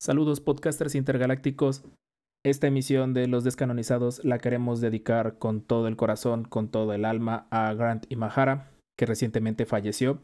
[0.00, 1.82] Saludos podcasters intergalácticos.
[2.44, 7.04] Esta emisión de Los Descanonizados la queremos dedicar con todo el corazón, con todo el
[7.04, 10.22] alma a Grant Imahara, que recientemente falleció.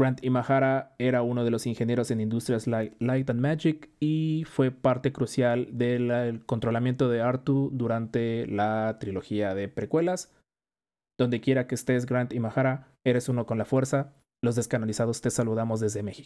[0.00, 5.12] Grant Imahara era uno de los ingenieros en industrias Light and Magic y fue parte
[5.12, 10.34] crucial del controlamiento de Artu durante la trilogía de precuelas.
[11.18, 14.14] Donde quiera que estés, Grant Imahara, eres uno con la fuerza.
[14.42, 16.25] Los descanonizados te saludamos desde México.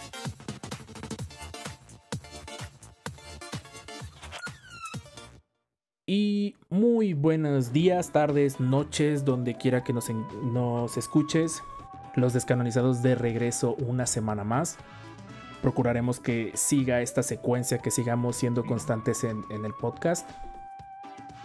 [6.13, 10.09] Y muy buenos días, tardes, noches, donde quiera que nos,
[10.43, 11.63] nos escuches.
[12.15, 14.75] Los descanonizados de regreso una semana más.
[15.61, 20.29] Procuraremos que siga esta secuencia, que sigamos siendo constantes en, el podcast.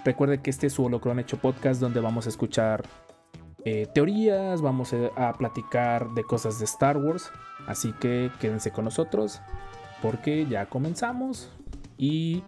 [0.04, 2.82] Recuerde que este es su Holocron Hecho Podcast, donde vamos a escuchar
[3.64, 7.30] eh, teorías, vamos a, a platicar de cosas de Star Wars.
[7.68, 9.40] Así que quédense con nosotros,
[10.02, 11.52] porque ya comenzamos.
[11.96, 12.42] Y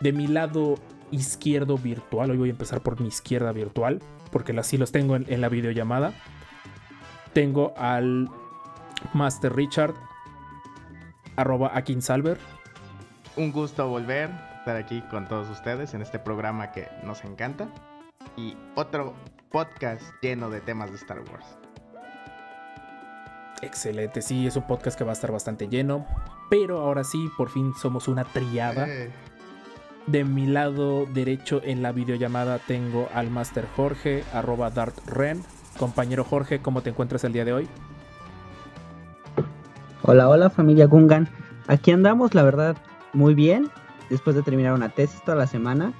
[0.00, 0.76] de mi lado
[1.10, 2.30] izquierdo virtual.
[2.30, 6.12] Hoy voy a empezar por mi izquierda virtual, porque así los tengo en, la videollamada.
[7.32, 8.28] Tengo al
[9.12, 9.94] Master Richard,
[11.36, 12.38] arroba Akinsalver.
[13.36, 17.68] Un gusto volver, estar aquí con todos ustedes en este programa que nos encanta.
[18.36, 19.14] Y otro
[19.50, 21.46] podcast lleno de temas de Star Wars.
[23.62, 26.06] Excelente, sí, es un podcast que va a estar bastante lleno.
[26.50, 28.88] Pero ahora sí, por fin somos una triada.
[28.88, 29.10] Eh.
[30.10, 35.42] De mi lado derecho en la videollamada tengo al Master Jorge, arroba DartRen.
[35.78, 37.68] Compañero Jorge, ¿cómo te encuentras el día de hoy?
[40.00, 41.28] Hola, hola familia Gungan.
[41.66, 42.78] Aquí andamos, la verdad,
[43.12, 43.68] muy bien.
[44.08, 45.92] Después de terminar una tesis toda la semana.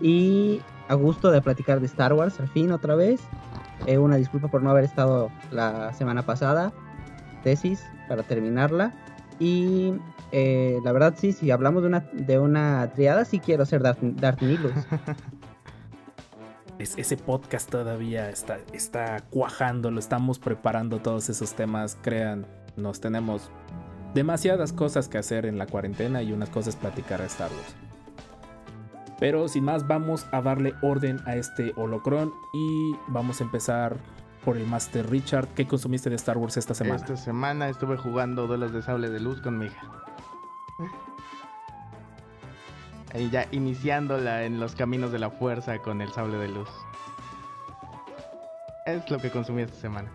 [0.00, 3.20] Y a gusto de platicar de Star Wars al fin otra vez.
[3.86, 6.72] Eh, una disculpa por no haber estado la semana pasada.
[7.42, 8.92] Tesis para terminarla.
[9.40, 9.94] Y
[10.32, 14.00] eh, la verdad sí, si hablamos de una, de una triada, sí quiero ser Darth,
[14.00, 14.40] Darth
[16.78, 22.46] ese podcast todavía está, está cuajando, lo estamos preparando todos esos temas, crean,
[22.76, 23.50] nos tenemos
[24.14, 27.74] demasiadas cosas que hacer en la cuarentena y unas cosas platicar a Star Wars.
[29.18, 33.98] Pero sin más, vamos a darle orden a este holocron y vamos a empezar
[34.44, 35.48] por el Master Richard.
[35.48, 36.96] ¿Qué consumiste de Star Wars esta semana?
[36.96, 40.00] Esta semana estuve jugando duelos de sable de luz con mi hija.
[43.12, 46.68] Ahí ya iniciándola en los caminos de la fuerza con el sable de luz.
[48.86, 50.10] Es lo que consumí esta semana.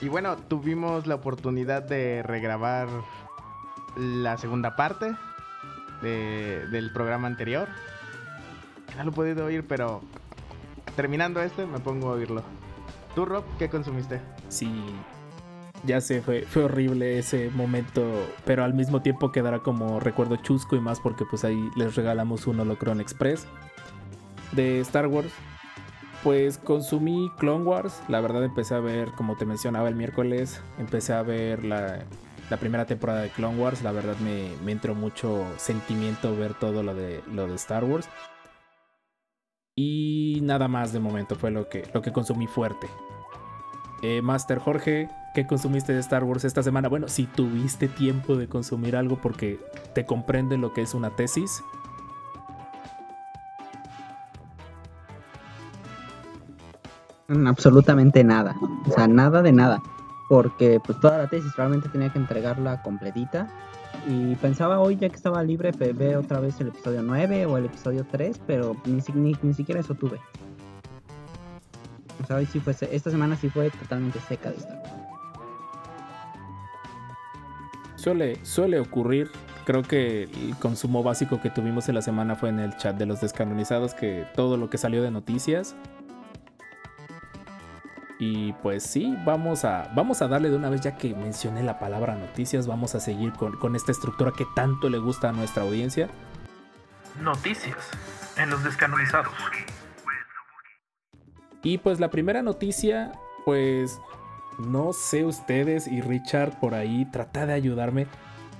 [0.00, 2.88] Y bueno, tuvimos la oportunidad de regrabar
[3.96, 5.14] la segunda parte
[6.02, 7.68] del programa anterior.
[8.96, 10.00] No lo he podido oír, pero
[10.96, 12.42] terminando este me pongo a oírlo.
[13.14, 14.20] ¿Tú, Rob, qué consumiste?
[14.48, 14.94] Sí,
[15.84, 18.04] ya sé, fue, fue horrible ese momento,
[18.44, 22.46] pero al mismo tiempo quedará como recuerdo chusco y más porque pues ahí les regalamos
[22.46, 23.46] un Holocron Express
[24.52, 25.32] de Star Wars.
[26.22, 31.14] Pues consumí Clone Wars, la verdad empecé a ver, como te mencionaba el miércoles, empecé
[31.14, 32.04] a ver la,
[32.60, 36.94] primera temporada de Clone Wars, la verdad me, me, entró mucho sentimiento ver todo lo
[36.94, 38.06] de, lo de Star Wars.
[39.76, 42.86] Y nada más de momento fue lo que, lo que consumí fuerte.
[44.02, 46.88] Eh, Master Jorge, ¿qué consumiste de Star Wars esta semana?
[46.88, 49.58] Bueno, si tuviste tiempo de consumir algo porque
[49.94, 51.62] te comprende lo que es una tesis.
[57.28, 58.56] Mm, absolutamente nada.
[58.86, 59.82] O sea, nada de nada.
[60.28, 63.48] Porque pues toda la tesis realmente tenía que entregarla completita.
[64.08, 67.66] Y pensaba hoy, ya que estaba libre, ver otra vez el episodio 9 o el
[67.66, 70.20] episodio 3, pero ni, ni siquiera eso tuve
[72.90, 74.99] esta semana sí fue totalmente seca de Star
[78.00, 79.30] Suele, suele ocurrir.
[79.66, 83.04] Creo que el consumo básico que tuvimos en la semana fue en el chat de
[83.04, 85.76] los descanonizados, que todo lo que salió de noticias.
[88.18, 91.78] Y pues sí, vamos a, vamos a darle de una vez, ya que mencioné la
[91.78, 95.62] palabra noticias, vamos a seguir con, con esta estructura que tanto le gusta a nuestra
[95.62, 96.08] audiencia.
[97.20, 97.76] Noticias
[98.38, 99.34] en los descanonizados.
[101.62, 103.12] Y pues la primera noticia,
[103.44, 104.00] pues
[104.60, 108.06] no sé ustedes y Richard por ahí, trata de ayudarme.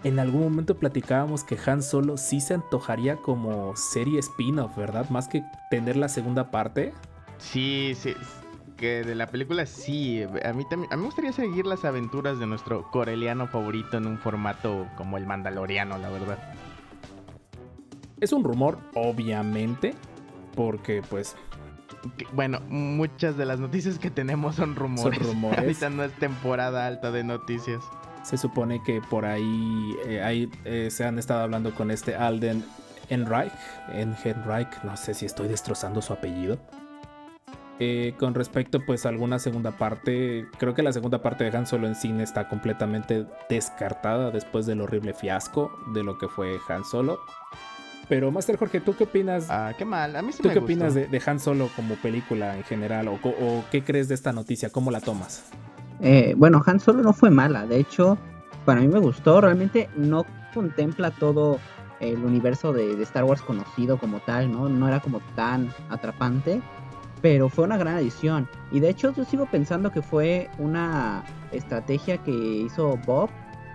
[0.03, 5.09] en algún momento platicábamos que Han Solo sí se antojaría como serie spin-off, ¿verdad?
[5.11, 6.95] Más que tener la segunda parte.
[7.39, 8.15] Sí, sí.
[8.77, 10.23] Que de la película sí.
[10.43, 14.07] A mí, también, a mí me gustaría seguir las aventuras de nuestro coreliano favorito en
[14.07, 16.39] un formato como el Mandaloriano, la verdad.
[18.21, 19.95] Es un rumor, obviamente,
[20.55, 21.37] porque pues
[22.33, 25.19] bueno, muchas de las noticias que tenemos son rumores.
[25.19, 25.59] Son rumores.
[25.59, 27.83] Ahorita no es temporada alta de noticias.
[28.23, 32.65] Se supone que por ahí, eh, ahí eh, se han estado hablando con este Alden
[33.09, 33.53] Enreich,
[33.93, 36.59] Enreich, no sé si estoy destrozando su apellido.
[37.83, 41.67] Eh, con respecto pues a alguna segunda parte, creo que la segunda parte de Han
[41.67, 46.85] Solo en cine está completamente descartada después del horrible fiasco de lo que fue Han
[46.85, 47.21] Solo.
[48.11, 49.47] Pero Master Jorge, ¿tú qué opinas?
[49.49, 50.17] Ah, qué mal.
[50.17, 53.07] A mí sí ¿Tú qué opinas de, Han Solo como película en general?
[53.07, 54.69] O, qué crees de esta noticia?
[54.69, 55.45] ¿Cómo la tomas?
[56.01, 57.67] Eh, bueno, Han Solo no fue mala.
[57.67, 58.19] De hecho,
[58.65, 59.41] para mí me gustó.
[59.41, 61.61] Realmente no contempla todo
[62.01, 64.69] el universo de, Star Wars conocido como tal, ¿no?
[64.69, 66.61] No era como tan atrapante.
[67.23, 68.49] Pero fue una gran adición.
[68.73, 71.23] Y de hecho, yo sigo pensando que fue una
[71.53, 73.31] estrategia que hizo Bob,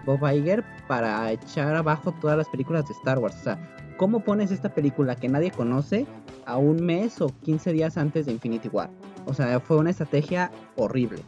[0.06, 3.38] Bob Iger, para echar abajo todas las películas de Star Wars.
[3.40, 6.06] O sea, ¿Cómo pones esta película que nadie conoce
[6.46, 8.90] a un mes o 15 días antes de Infinity War?
[9.26, 11.22] O sea, fue una estrategia horrible.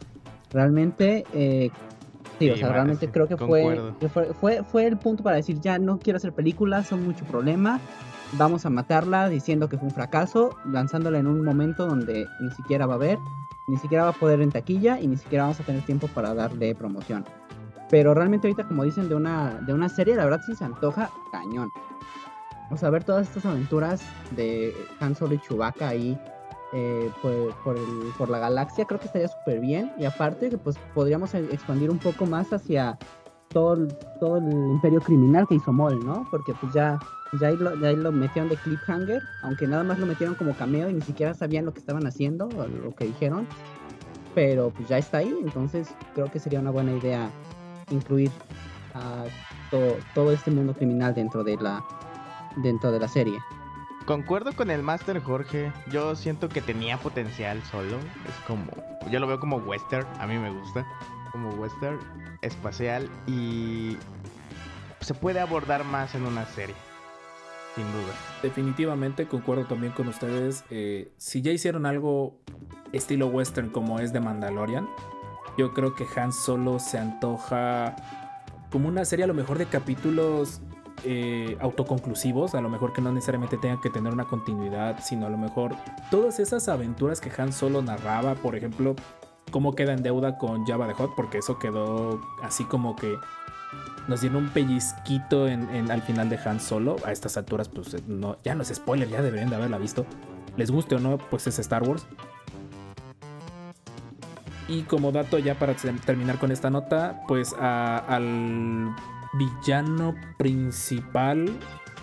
[0.50, 1.70] Realmente, eh,
[2.38, 3.80] sí, o sea, realmente creo que fue,
[4.40, 7.80] fue, fue, el punto para decir, ya no quiero hacer películas, son mucho problema,
[8.34, 12.86] vamos a matarla diciendo que fue un fracaso, lanzándola en un momento donde ni siquiera
[12.86, 13.18] va a haber,
[13.66, 16.34] ni siquiera va a poder en taquilla y ni siquiera vamos a tener tiempo para
[16.34, 17.24] darle promoción.
[17.90, 21.10] Pero realmente ahorita, como dicen, de una, de una serie, la verdad sí se antoja
[21.32, 21.70] cañón.
[22.70, 26.18] O sea, ver todas estas aventuras de Han Solo y Chewbacca ahí
[26.72, 29.92] eh, por, la galaxia, creo que estaría súper bien.
[29.98, 32.98] Y aparte pues podríamos e, expandir un poco más hacia
[33.48, 33.88] todo,
[34.20, 36.26] todo el imperio criminal que hizo Maul, ¿no?
[36.30, 36.98] Porque pues ya,
[37.40, 41.00] ya, ahí lo metieron de cliffhanger, aunque nada más lo metieron como cameo y ni
[41.00, 43.46] siquiera sabían lo que estaban haciendo o lo que dijeron.
[44.34, 47.30] Pero pues ya está ahí, entonces creo que sería una buena idea
[47.90, 48.30] incluir
[48.94, 49.24] a
[49.70, 51.82] todo, todo este mundo criminal dentro de la
[52.62, 53.38] dentro de la serie.
[54.06, 55.72] Concuerdo con el Master Jorge.
[55.90, 57.98] Yo siento que tenía potencial solo.
[58.26, 58.70] Es como.
[59.10, 60.06] Yo lo veo como western.
[60.18, 60.86] A mí me gusta.
[61.32, 61.98] Como western
[62.40, 63.08] espacial.
[63.26, 63.98] Y.
[65.00, 66.74] Se puede abordar más en una serie.
[67.74, 68.14] Sin duda.
[68.42, 70.64] Definitivamente concuerdo también con ustedes.
[70.70, 72.38] Eh, si ya hicieron algo
[72.92, 74.88] estilo western como es de Mandalorian.
[75.58, 77.94] Yo creo que Han solo se antoja
[78.70, 80.60] como una serie a lo mejor de capítulos
[81.04, 85.30] eh, autoconclusivos, a lo mejor que no necesariamente tengan que tener una continuidad, sino a
[85.30, 85.74] lo mejor
[86.10, 88.94] todas esas aventuras que Han solo narraba, por ejemplo,
[89.50, 93.16] cómo queda en deuda con Java de Hot, porque eso quedó así como que
[94.08, 96.96] nos dieron un pellizquito en, al final de Han Solo.
[97.04, 100.06] A estas alturas, pues no, ya no es spoiler, ya deberían de haberla visto.
[100.56, 102.06] Les guste o no, pues es Star Wars.
[104.66, 108.94] Y como dato ya para terminar con esta nota, pues al
[109.34, 111.50] villano principal,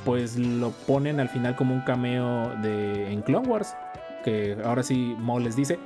[0.04, 3.76] pues lo ponen al final como un cameo de en Clone Wars.
[4.24, 5.80] Que ahora sí Maul les dice: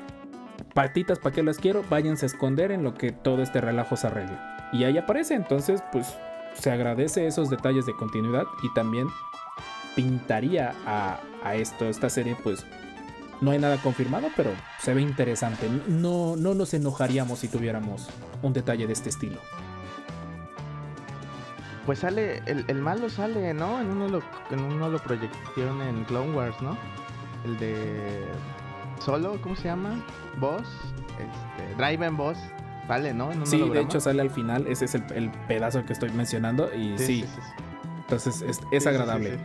[0.73, 1.83] Patitas, ¿para qué las quiero?
[1.89, 4.37] Váyanse a esconder en lo que todo este relajo se arregle.
[4.71, 6.15] Y ahí aparece, entonces, pues
[6.53, 9.07] se agradece esos detalles de continuidad y también
[9.95, 12.65] pintaría a, a esto, esta serie, pues
[13.41, 15.67] no hay nada confirmado, pero se ve interesante.
[15.87, 18.09] No, no nos enojaríamos si tuviéramos
[18.41, 19.39] un detalle de este estilo
[21.89, 23.81] pues sale, el, el, malo sale, ¿no?
[23.81, 26.77] En uno lo, en uno lo proyectaron en Clone Wars, ¿no?
[27.43, 28.27] El de
[28.99, 29.99] Solo, ¿cómo se llama?
[30.39, 30.67] Boss,
[31.13, 32.37] este, Drive Boss,
[32.87, 33.31] sale, ¿no?
[33.43, 37.25] sí, de hecho sale al final, ese es el, pedazo que estoy mencionando y sí,
[38.01, 39.39] entonces es, es agradable.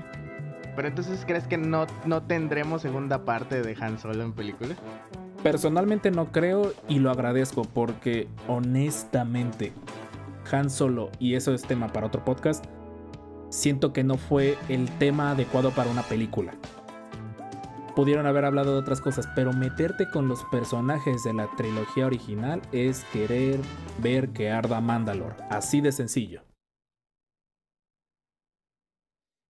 [0.76, 4.74] Pero entonces, ¿crees que no, no tendremos segunda parte de Han Solo en película?
[5.42, 9.72] Personalmente no creo y lo agradezco porque honestamente
[10.52, 12.64] han Solo, y eso es tema para otro podcast,
[13.50, 16.54] siento que no fue el tema adecuado para una película.
[17.94, 22.60] Pudieron haber hablado de otras cosas, pero meterte con los personajes de la trilogía original
[22.72, 23.60] es querer
[24.02, 25.36] ver que arda Mandalore.
[25.48, 26.42] Así de sencillo.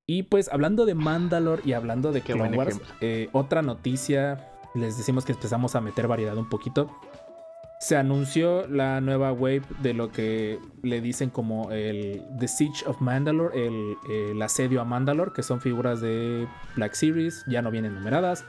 [0.07, 5.25] Y pues hablando de Mandalore y hablando de Clone Wars, eh, otra noticia, les decimos
[5.25, 6.91] que empezamos a meter variedad un poquito
[7.81, 13.01] se anunció la nueva wave de lo que le dicen como el The Siege of
[13.01, 18.45] Mandalore, el, asedio a Mandalore, que son figuras de Black Series, ya no vienen numeradas.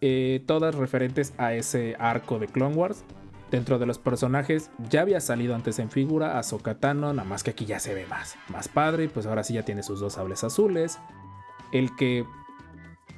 [0.00, 3.04] Eh, todas referentes a ese arco de Clone Wars.
[3.50, 7.50] Dentro de los personajes ya había salido antes en figura Ahsoka Tano, nada más que
[7.50, 10.44] aquí ya se ve más, más padre, pues ahora sí ya tiene sus dos sables
[10.44, 11.00] azules.
[11.72, 12.24] El que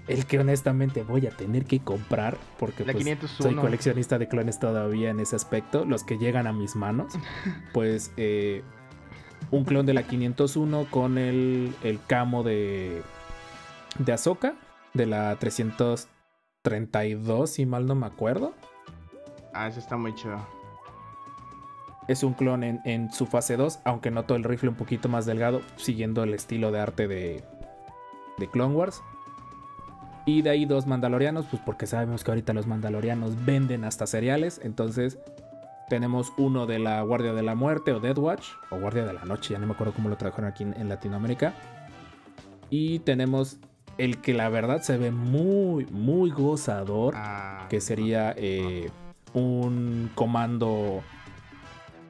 [0.09, 3.38] el que honestamente voy a tener que comprar porque pues, 501.
[3.38, 7.12] soy coleccionista de clones todavía en ese aspecto, los que llegan a mis manos,
[7.73, 8.62] pues eh,
[9.50, 13.02] un clon de la 501 con el, el camo de
[13.99, 14.54] de Ahsoka,
[14.94, 18.54] de la 332 si mal no me acuerdo.
[19.54, 20.38] Ah, eso está muy chido.
[22.09, 25.26] Es un clon en, en su fase 2, aunque noto el rifle un poquito más
[25.26, 27.44] delgado, siguiendo el estilo de arte de,
[28.38, 29.02] de Clone Wars.
[30.25, 34.61] Y de ahí dos mandalorianos, pues porque sabemos que ahorita los mandalorianos venden hasta cereales.
[34.62, 35.19] Entonces
[35.88, 39.25] tenemos uno de la Guardia de la Muerte o Death Watch, o Guardia de la
[39.25, 41.55] Noche, ya no me acuerdo cómo lo trajeron aquí en, en Latinoamérica.
[42.71, 43.59] Y tenemos
[43.99, 48.91] el que la verdad se ve muy, muy gozador Ah, que sería eh,
[49.35, 51.02] un comando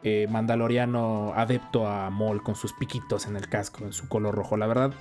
[0.02, 4.56] eh, mandaloriano adepto a Maul con sus piquitos en el casco, en su color rojo.
[4.56, 4.92] La verdad,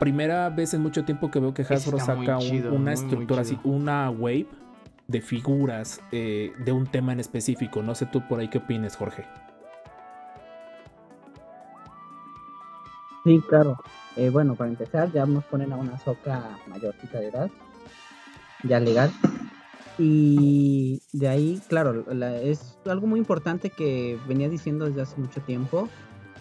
[0.00, 2.92] primera vez en mucho tiempo que veo que Hasbro está saca un- una muy, muy
[2.94, 4.48] estructura así, una wave
[5.06, 7.82] de figuras eh, de un tema en específico.
[7.82, 9.24] No sé tú por ahí qué opines, Jorge.
[13.24, 13.76] Sí, claro.
[14.16, 17.50] Eh, bueno, para empezar, ya nos ponen a una soca mayorcita de edad,
[18.64, 19.10] ya legal.
[19.98, 25.40] Y de ahí, claro, la- es algo muy importante que venía diciendo desde hace mucho
[25.42, 25.88] tiempo,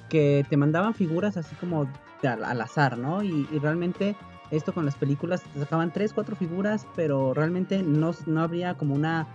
[0.07, 1.87] que te mandaban figuras así como
[2.27, 3.23] al, al azar, ¿no?
[3.23, 4.15] Y, realmente
[4.51, 8.95] esto con las películas te sacaban tres, cuatro figuras, pero realmente no, no habría como
[8.95, 9.27] una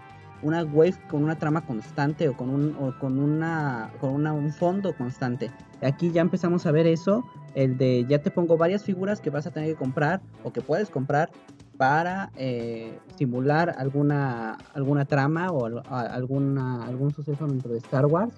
[0.43, 4.53] una wave con una trama constante o con un o con una con una, un
[4.53, 5.51] fondo constante.
[5.83, 7.25] Aquí ya empezamos a ver eso,
[7.55, 10.61] el de ya te pongo varias figuras que vas a tener que comprar o que
[10.61, 11.31] puedes comprar
[11.77, 18.35] para eh, simular alguna alguna trama o alguna algún suceso dentro de Star Wars.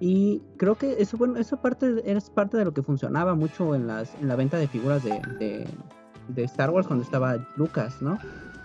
[0.00, 3.86] Y creo que eso bueno, eso parte es parte de lo que funcionaba mucho en
[3.86, 5.68] las en la venta de figuras de,
[6.28, 8.18] de, Star Wars cuando estaba Lucas, ¿no?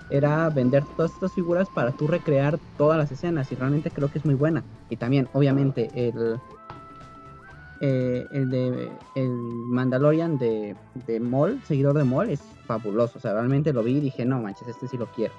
[0.09, 4.19] Era vender todas estas figuras para tú recrear todas las escenas y realmente creo que
[4.19, 4.63] es muy buena.
[4.89, 6.39] Y también, obviamente, el,
[7.81, 10.75] eh, el de el Mandalorian de,
[11.07, 13.17] de Maul, seguidor de Maul, es fabuloso.
[13.17, 15.33] O sea, realmente lo vi y dije, no manches, este sí lo quiero.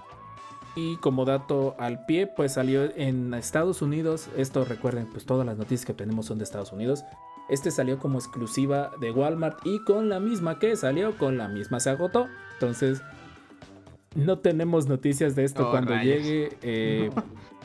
[0.77, 4.29] Y como dato al pie, pues salió en Estados Unidos.
[4.37, 7.03] Esto recuerden, pues todas las noticias que tenemos son de Estados Unidos.
[7.49, 11.81] Este salió como exclusiva de Walmart y con la misma que salió, con la misma
[11.81, 12.27] se agotó.
[12.55, 13.01] Entonces,
[14.15, 16.23] no tenemos noticias de esto Oh, cuando rayos.
[16.23, 16.59] llegue.
[16.63, 17.11] Eh,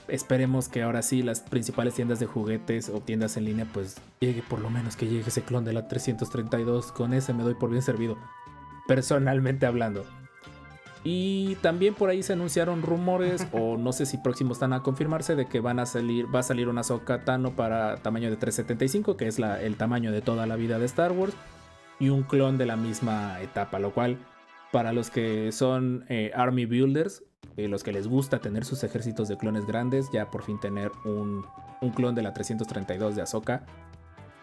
[0.07, 4.41] esperemos que ahora sí las principales tiendas de juguetes o tiendas en línea, pues llegue
[4.41, 6.91] por lo menos que llegue ese clon de la 332.
[6.93, 8.17] Con ese me doy por bien servido.
[8.87, 10.05] Personalmente hablando.
[11.03, 15.36] Y también por ahí se anunciaron rumores, o no sé si próximos están a confirmarse,
[15.36, 19.17] de que van a salir, va a salir una Ahsoka Tano para tamaño de 375,
[19.17, 21.34] que es la- el tamaño de toda la vida de Star Wars,
[22.00, 24.17] y un clon de la misma etapa, lo cual
[24.72, 27.24] para los que son eh, Army Builders,
[27.58, 30.91] eh, los que les gusta tener sus ejércitos de clones grandes, ya por fin tener
[31.03, 31.46] un,
[31.81, 33.63] un clon de la 332 de Ahsoka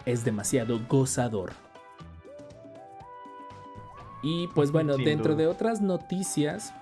[0.04, 1.52] es demasiado gozador.
[4.28, 5.44] Y pues bueno, Sin dentro duda.
[5.44, 6.74] de otras noticias,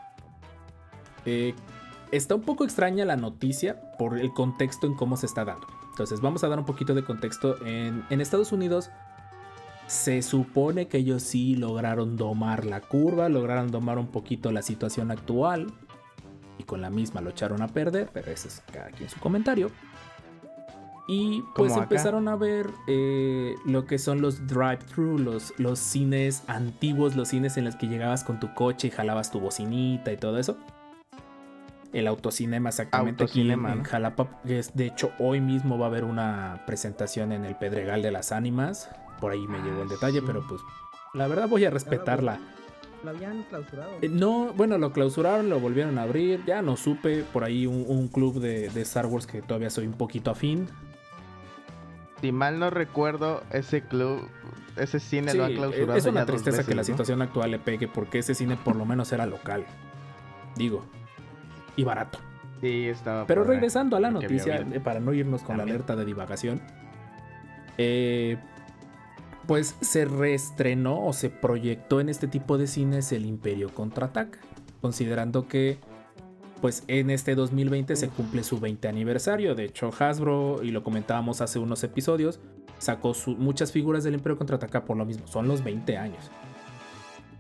[1.25, 1.55] eh,
[2.11, 5.69] está un poco extraña la noticia por el contexto en cómo se está dando.
[5.91, 7.65] Entonces vamos a dar un poquito de contexto.
[7.65, 8.91] En, en Estados Unidos
[9.87, 15.13] se supone que ellos sí lograron domar la curva, lograron domar un poquito la situación
[15.13, 15.73] actual.
[16.59, 19.71] Y con la misma lo echaron a perder, pero ese es cada quien su comentario.
[21.09, 21.83] Y pues Como acá.
[21.85, 27.57] empezaron a ver eh, lo que son los drive-thru, los, los cines antiguos, los cines
[27.57, 30.57] en los que llegabas con tu coche y jalabas tu bocinita y todo eso.
[31.93, 33.91] El autocinema exactamente Autocinema, aquí en, en.
[33.91, 34.41] Jalapa.
[34.45, 38.33] es- de hecho, hoy mismo va a haber una presentación en el Pedregal de las
[38.33, 38.91] Ánimas.
[39.21, 40.25] Por ahí me Ah, llegó el detalle, sí.
[40.27, 40.61] pero pues
[41.15, 42.39] la verdad voy a respetarla.
[43.05, 43.93] Lo habían clausurado.
[44.03, 46.43] Eh, No, bueno, lo clausuraron, lo volvieron a abrir.
[46.45, 47.23] Ya no supe.
[47.33, 50.67] Por ahí un, un club de, de Star Wars que todavía soy un poquito afín.
[52.21, 54.29] Si mal no recuerdo, ese club,
[54.77, 55.99] ese cine Sí, lo ha eh, clausurado.
[55.99, 58.85] es una ya tristeza que la situación actual le pegue porque ese cine por lo
[58.85, 59.65] menos era local.
[60.57, 60.85] Digo.
[61.77, 62.19] Y barato.
[62.61, 63.27] Sí, estaba.
[63.27, 65.69] Pero ahí, regresando a la noticia, eh, para no irnos con También.
[65.69, 66.63] la alerta de divagación,
[67.77, 68.39] eh,
[69.47, 74.39] pues se reestrenó o se proyectó en este tipo de cines el Imperio Contraataca,
[74.81, 75.79] considerando que
[76.61, 79.55] pues en este 2020 se cumple su 20 aniversario.
[79.55, 82.41] De hecho, Hasbro, y lo comentábamos hace unos episodios,
[82.79, 86.31] sacó su- muchas figuras del Imperio Contraataca por lo mismo, son los 20 años.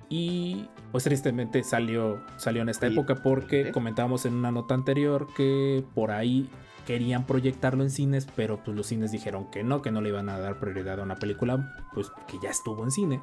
[0.08, 5.84] Y pues tristemente salió, salió en esta época porque comentábamos en una nota anterior que
[5.94, 6.48] por ahí
[6.86, 10.28] querían proyectarlo en cines, pero pues los cines dijeron que no, que no le iban
[10.28, 13.20] a dar prioridad a una película pues que ya estuvo en cine.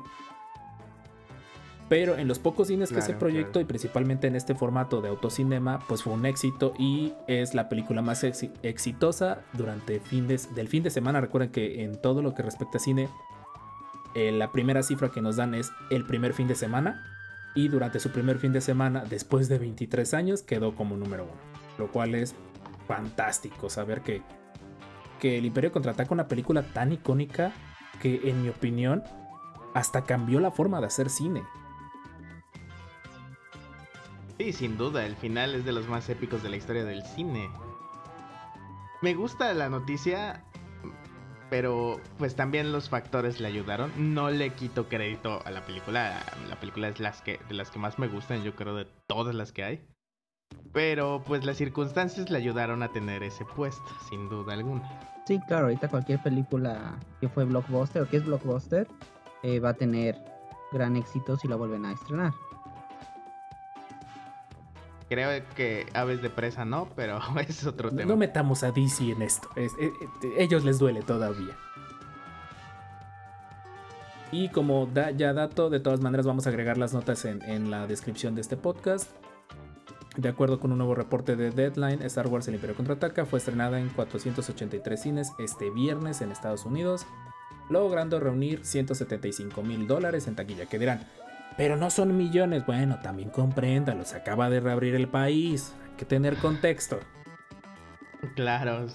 [1.89, 3.61] Pero en los pocos cines que se proyectó claro.
[3.61, 8.01] y principalmente en este formato de autocinema, pues fue un éxito y es la película
[8.01, 11.21] más exi- exitosa durante fin de- del fin de semana.
[11.21, 13.09] Recuerden que en todo lo que respecta a cine,
[14.15, 17.03] eh, la primera cifra que nos dan es el primer fin de semana
[17.55, 21.33] y durante su primer fin de semana, después de 23 años, quedó como número uno.
[21.77, 22.33] Lo cual es
[22.87, 24.21] fantástico saber que,
[25.19, 27.51] que El Imperio contraataca una película tan icónica
[28.01, 29.03] que en mi opinión
[29.73, 31.43] hasta cambió la forma de hacer cine.
[34.43, 37.49] Sí, sin duda, el final es de los más épicos de la historia del cine.
[39.01, 40.43] Me gusta la noticia,
[41.49, 43.93] pero pues también los factores le ayudaron.
[44.13, 46.21] No le quito crédito a la película.
[46.49, 49.33] La película es las que, de las que más me gustan, yo creo, de todas
[49.33, 49.87] las que hay.
[50.73, 54.99] Pero pues las circunstancias le ayudaron a tener ese puesto, sin duda alguna.
[55.25, 58.89] Sí, claro, ahorita cualquier película que fue blockbuster o que es blockbuster
[59.41, 60.17] eh, va a tener
[60.73, 62.33] gran éxito si la vuelven a estrenar.
[65.09, 68.05] Creo que Aves de Presa no, pero es otro tema.
[68.05, 69.49] no metamos a DC en esto.
[69.55, 69.91] es- eh,
[70.23, 71.55] eh, ellos les duele todavía.
[74.31, 77.69] Y como da, ya dato, de todas maneras vamos a agregar las notas en, en
[77.69, 79.11] la descripción de este podcast.
[80.17, 83.79] De acuerdo con un nuevo reporte de Deadline, Star Wars El Imperio Contraataca fue estrenada
[83.79, 87.05] en 483 cines este viernes en Estados Unidos,
[87.69, 90.65] logrando reunir 175 mil dólares en taquilla.
[90.67, 91.07] Que dirán,
[91.57, 92.65] pero no son millones.
[92.65, 95.73] Bueno, también compréndalo, se acaba de reabrir el país.
[95.91, 96.99] Hay que tener contexto.
[98.35, 98.87] Claro.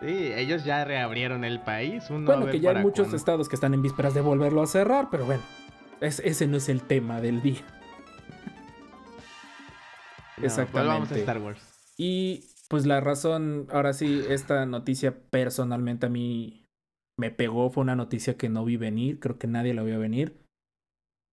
[0.00, 2.08] Sí, ellos ya reabrieron el país.
[2.08, 5.08] Uno Bueno, que ya hay muchos estados que están en vísperas de volverlo a cerrar,
[5.10, 5.42] pero bueno,
[6.00, 7.60] es- ese no es el tema del día.
[10.36, 11.20] No, pues a exactamente.
[11.20, 11.60] Star Wars.
[11.98, 16.66] Y pues la razón, ahora sí, esta noticia personalmente a mí
[17.18, 20.39] me pegó, fue una noticia que no vi venir, creo que nadie la vio venir.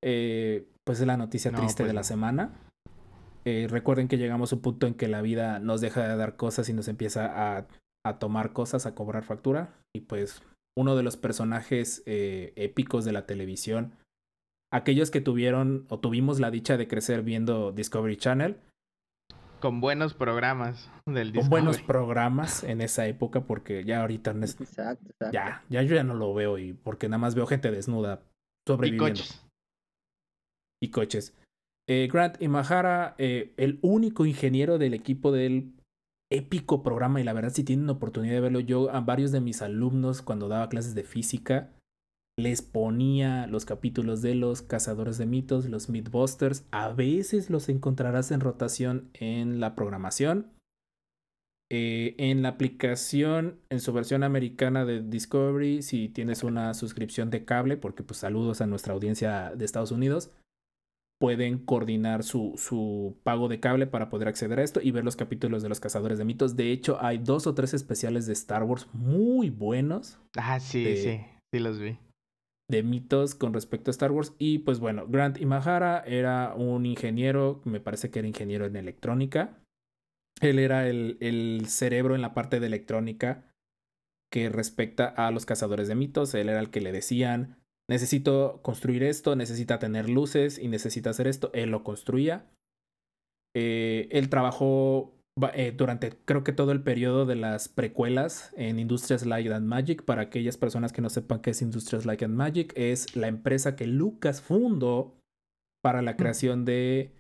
[0.03, 2.51] Eh, pues es la noticia No, triste pues de la semana.
[3.45, 6.35] Eh, recuerden que llegamos a un punto en que la vida nos deja de dar
[6.35, 7.67] cosas y nos empieza a,
[8.05, 9.73] a tomar cosas, a cobrar factura.
[9.95, 10.43] Y pues
[10.77, 13.93] uno de los personajes eh, épicos de la televisión,
[14.71, 18.57] aquellos que tuvieron o tuvimos la dicha de crecer viendo Discovery Channel,
[19.61, 21.87] Con buenos programas del con buenos Discovery.
[21.87, 25.33] programas en esa época, porque ya ahorita no es- Exacto, exacto.
[25.33, 28.21] ya, ya yo ya no lo veo y porque nada más veo gente desnuda
[28.67, 29.46] y sobreviviendo coches.
[30.81, 31.35] Y coches.
[31.89, 35.73] Eh, Grant Imahara, eh, el único ingeniero del equipo del
[36.31, 39.61] épico programa, y la verdad si tienen oportunidad de verlo, yo a varios de mis
[39.61, 41.71] alumnos cuando daba clases de física,
[42.37, 48.31] les ponía los capítulos de los cazadores de mitos, los Mythbusters, a veces los encontrarás
[48.31, 50.51] en rotación en la programación.
[51.69, 57.43] Eh, en la aplicación, en su versión americana de Discovery, si tienes una suscripción de
[57.43, 60.31] cable, porque pues saludos a nuestra audiencia de Estados Unidos,
[61.19, 65.15] pueden coordinar su, su pago de cable para poder acceder a esto y ver los
[65.15, 66.55] capítulos de los cazadores de mitos.
[66.55, 70.95] De hecho, hay dos o tres especiales de Star Wars muy buenos Ah, sí, de-
[70.97, 71.21] sí.
[71.53, 71.97] Sí los vi.
[72.69, 74.33] de mitos con respecto a Star Wars.
[74.37, 79.57] Y pues bueno, Grant Imahara era un ingeniero, me parece que era ingeniero en electrónica.
[80.41, 83.45] Él era el, el cerebro en la parte de electrónica
[84.31, 86.33] que respecta a los cazadores de mitos.
[86.35, 87.57] Él era el que le decían,
[87.89, 91.51] necesito construir esto, necesita tener luces y necesita hacer esto.
[91.53, 92.45] Él lo construía.
[93.55, 95.13] Eh, él trabajó
[95.53, 100.03] eh, durante creo que todo el periodo de las precuelas en Industrias Light and Magic.
[100.03, 103.75] Para aquellas personas que no sepan qué es Industrias Light and Magic, es la empresa
[103.75, 105.15] que Lucas fundó
[105.83, 107.11] para la creación de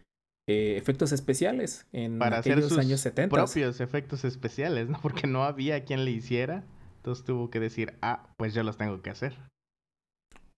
[0.49, 3.35] eh, efectos especiales en Para hacer aquellos sus años 70.
[3.35, 4.99] propios efectos especiales, ¿no?
[5.01, 6.63] Porque no había quien le hiciera.
[6.97, 9.37] Entonces tuvo que decir, ah, pues yo los tengo que hacer.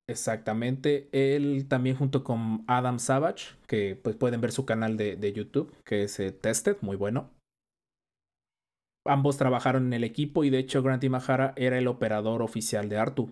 [0.09, 1.07] Exactamente.
[1.11, 5.71] Él también junto con Adam Savage, que pues pueden ver su canal de, de YouTube,
[5.85, 7.29] que es eh, Tested, muy bueno.
[9.05, 12.97] Ambos trabajaron en el equipo y de hecho Grant Imahara era el operador oficial de
[12.97, 13.31] Artu,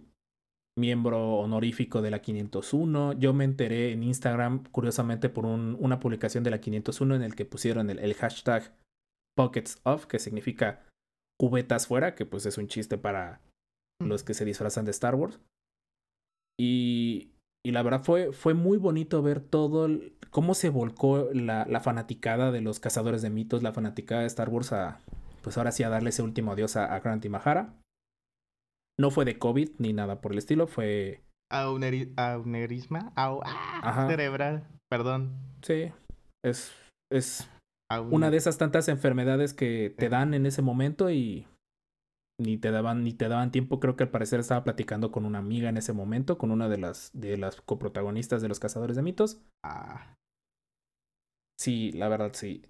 [0.77, 3.13] miembro honorífico de la 501.
[3.13, 7.35] Yo me enteré en Instagram, curiosamente, por un- una publicación de la 501 en el
[7.35, 8.71] que pusieron el, el hashtag
[9.35, 10.85] Pockets Off, que significa
[11.39, 13.41] cubetas fuera, que pues es un chiste para
[13.99, 15.39] los que se disfrazan de Star Wars.
[16.60, 17.32] Y,
[17.65, 21.80] y la verdad fue, fue muy bonito ver todo, el- cómo se volcó la, la
[21.80, 25.00] fanaticada de los cazadores de mitos, la fanaticada de Star Wars a,
[25.43, 27.74] pues ahora sí, a darle ese último adiós a, a Grant Imahara.
[29.00, 34.67] No fue de COVID ni nada por el estilo, fue auneri- aneurisma, au- ah, cerebral,
[34.89, 35.38] perdón.
[35.62, 35.91] Sí,
[36.43, 36.74] es,
[37.12, 37.48] es
[38.12, 41.46] una de esas tantas enfermedades que te dan en ese momento y
[42.39, 43.80] ni te daban ni te daban tiempo.
[43.80, 46.78] Creo que al parecer estaba platicando con una amiga en ese momento, con una de
[46.78, 49.41] las de las coprotagonistas de los Cazadores de Mitos.
[49.65, 50.13] Ah,
[51.60, 52.63] Sí, la verdad sí.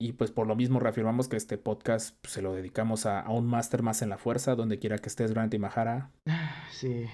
[0.00, 3.30] Y pues por lo mismo reafirmamos que este podcast pues, se lo dedicamos a, a
[3.30, 6.10] un máster más en la fuerza, donde quiera que estés, Grant y Mahara.
[6.70, 7.06] sí,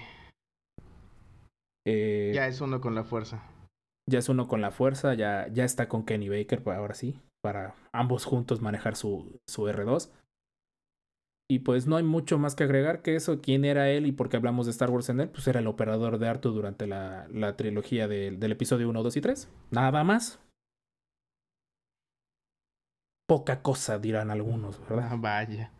[1.85, 3.43] Eh, ya es uno con la fuerza.
[4.09, 7.19] ya es uno con la fuerza, ya, ya está con Kenny Baker, pues, ahora sí,
[7.43, 10.11] para ambos juntos manejar su, su R2.
[11.51, 13.41] Y pues no hay mucho más que agregar que eso.
[13.41, 15.27] ¿Quién era él y por qué hablamos de Star Wars en él?
[15.27, 19.17] Pues era el operador de Artu durante la, la trilogía del- del episodio 1, 2
[19.17, 19.49] y 3.
[19.69, 20.39] Nada más.
[23.27, 25.11] Poca cosa, dirán algunos, ¿verdad?
[25.19, 25.73] Vaya.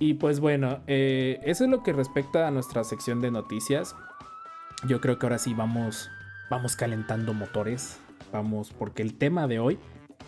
[0.00, 3.94] Y pues bueno, eh, eso es lo que respecta a nuestra sección de noticias.
[4.88, 6.10] Yo creo que ahora sí vamos,
[6.50, 8.00] vamos calentando motores.
[8.32, 9.78] Vamos, porque el tema de hoy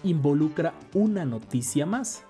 [0.05, 2.25] involucra una noticia más.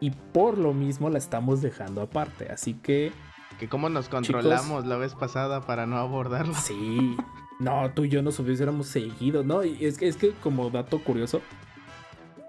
[0.00, 2.50] Y por lo mismo la estamos dejando aparte.
[2.52, 3.12] Así que
[3.58, 6.54] Que cómo nos controlamos la vez pasada para no abordarlo.
[6.54, 7.16] sí.
[7.60, 9.64] No, tú y yo nos hubiéramos seguido, ¿no?
[9.64, 11.40] Y es que, es que como dato curioso,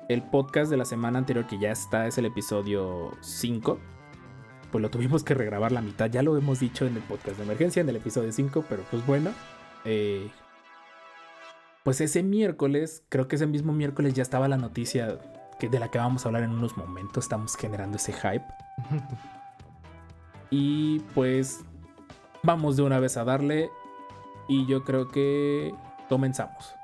[0.08, 3.80] el podcast de la semana anterior que ya está es el episodio 5.
[4.72, 6.12] Pues lo tuvimos que regrabar la mitad.
[6.12, 9.04] Ya lo hemos dicho en el podcast de emergencia, en el episodio 5, pero pues
[9.08, 9.32] bueno.
[9.84, 10.30] eh,
[11.84, 15.18] pues ese miércoles, creo que ese mismo miércoles ya estaba la noticia
[15.60, 17.26] que, de la que vamos a hablar en unos momentos.
[17.26, 18.46] Estamos generando ese hype.
[20.52, 21.64] Y pues
[22.42, 23.70] vamos de una vez a darle.
[24.48, 25.76] Y yo creo que
[26.08, 26.76] comenzamos.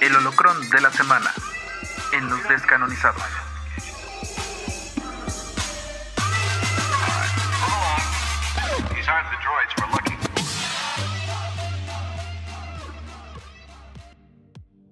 [0.00, 1.30] El holocrón de la semana
[2.12, 3.43] en los descanonizados.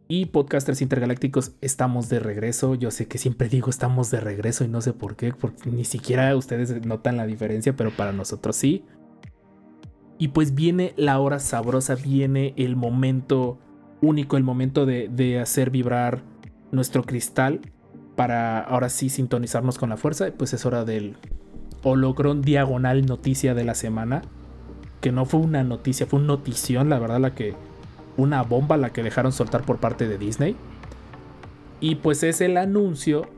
[0.08, 2.74] Y podcasters intergalácticos, estamos de regreso.
[2.74, 5.84] Yo sé que siempre digo estamos de regreso y no sé por qué, porque ni
[5.84, 8.84] siquiera ustedes notan la diferencia, pero para nosotros sí.
[10.18, 13.58] Y pues viene la hora sabrosa, viene el momento
[14.00, 16.22] único, el momento de, de hacer vibrar
[16.72, 17.60] nuestro cristal
[18.14, 20.30] para ahora sí sintonizarnos con la fuerza.
[20.36, 21.16] Pues es hora del
[21.82, 24.22] holocrón diagonal noticia de la semana.
[25.00, 27.54] Que no fue una noticia, fue una notición, la verdad, la que
[28.16, 30.56] una bomba la que dejaron soltar por parte de Disney.
[31.80, 33.28] Y pues es el anuncio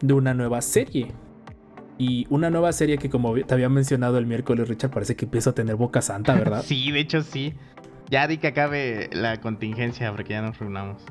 [0.00, 1.12] de una nueva serie.
[1.98, 5.50] Y una nueva serie que como te había mencionado el miércoles, Richard, parece que empieza
[5.50, 6.62] a tener boca santa, ¿verdad?
[6.66, 7.54] Sí, de hecho sí.
[8.10, 11.02] Ya di que acabe la contingencia porque ya nos reunamos.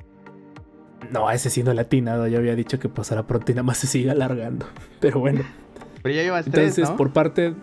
[1.11, 2.27] No, ese sí no le he atinado.
[2.27, 4.65] Yo había dicho que pasará pronto y nada más se sigue alargando.
[5.01, 5.41] Pero bueno.
[6.01, 6.97] Pero ya llevas Entonces, tres, ¿no?
[6.97, 7.55] por parte...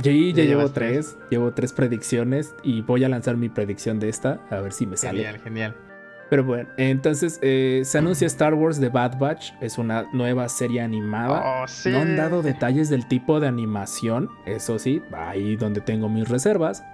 [0.00, 4.08] Yo ya, Ya llevo tres, llevo tres predicciones y voy a lanzar mi predicción de
[4.08, 5.18] esta, a ver si me sale.
[5.18, 5.76] Genial, genial.
[6.30, 9.52] Pero bueno, entonces eh, se anuncia Star Wars The Bad Batch.
[9.60, 11.62] Es una nueva serie animada.
[11.62, 11.90] Oh, sí.
[11.90, 14.28] No han dado detalles del tipo de animación.
[14.44, 16.84] Eso sí, ahí donde tengo mis reservas.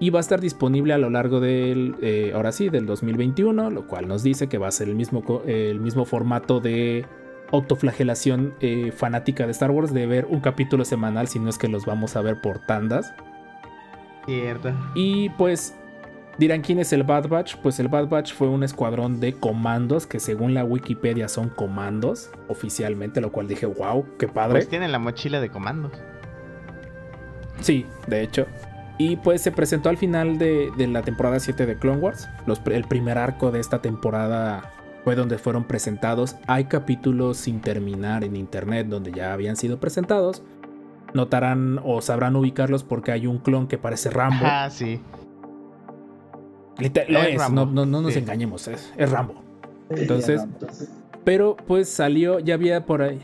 [0.00, 3.86] Y va a estar disponible a lo largo del, eh, ahora sí, del 2021, lo
[3.86, 7.04] cual nos dice que va a ser el mismo, el mismo formato de
[7.52, 11.68] autoflagelación eh, fanática de Star Wars, de ver un capítulo semanal, si no es que
[11.68, 13.14] los vamos a ver por tandas.
[14.26, 14.72] Cierto.
[14.94, 15.74] Y pues
[16.38, 17.56] dirán quién es el Bad Batch.
[17.56, 22.30] Pues el Bad Batch fue un escuadrón de comandos que según la Wikipedia son comandos
[22.48, 24.54] oficialmente, lo cual dije, wow, qué padre.
[24.54, 25.92] Pues tienen la mochila de comandos.
[27.60, 28.46] Sí, de hecho.
[28.98, 32.28] Y pues se presentó al final de, de la temporada 7 de Clone Wars.
[32.46, 34.71] Los el primer arco de esta temporada
[35.04, 36.36] fue donde fueron presentados.
[36.46, 40.42] Hay capítulos sin terminar en internet donde ya habían sido presentados.
[41.14, 44.44] Notarán o sabrán ubicarlos porque hay un clon que parece Rambo.
[44.46, 45.00] Ah, sí.
[46.78, 47.66] Liter- lo Es es, Rambo.
[47.66, 48.20] no, no- no nos Sí.
[48.20, 49.34] engañemos, es, es Rambo.
[49.90, 50.40] Entonces,
[51.24, 53.20] pero pues salió, ya había por ahí,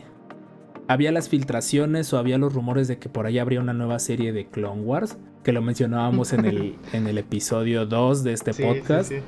[0.87, 4.31] había las filtraciones o había los rumores de que por ahí habría una nueva serie
[4.33, 8.63] de Clone Wars, que lo mencionábamos en el, en el episodio 2 de este Sí,
[8.63, 9.09] podcast.
[9.09, 9.23] sí, sí.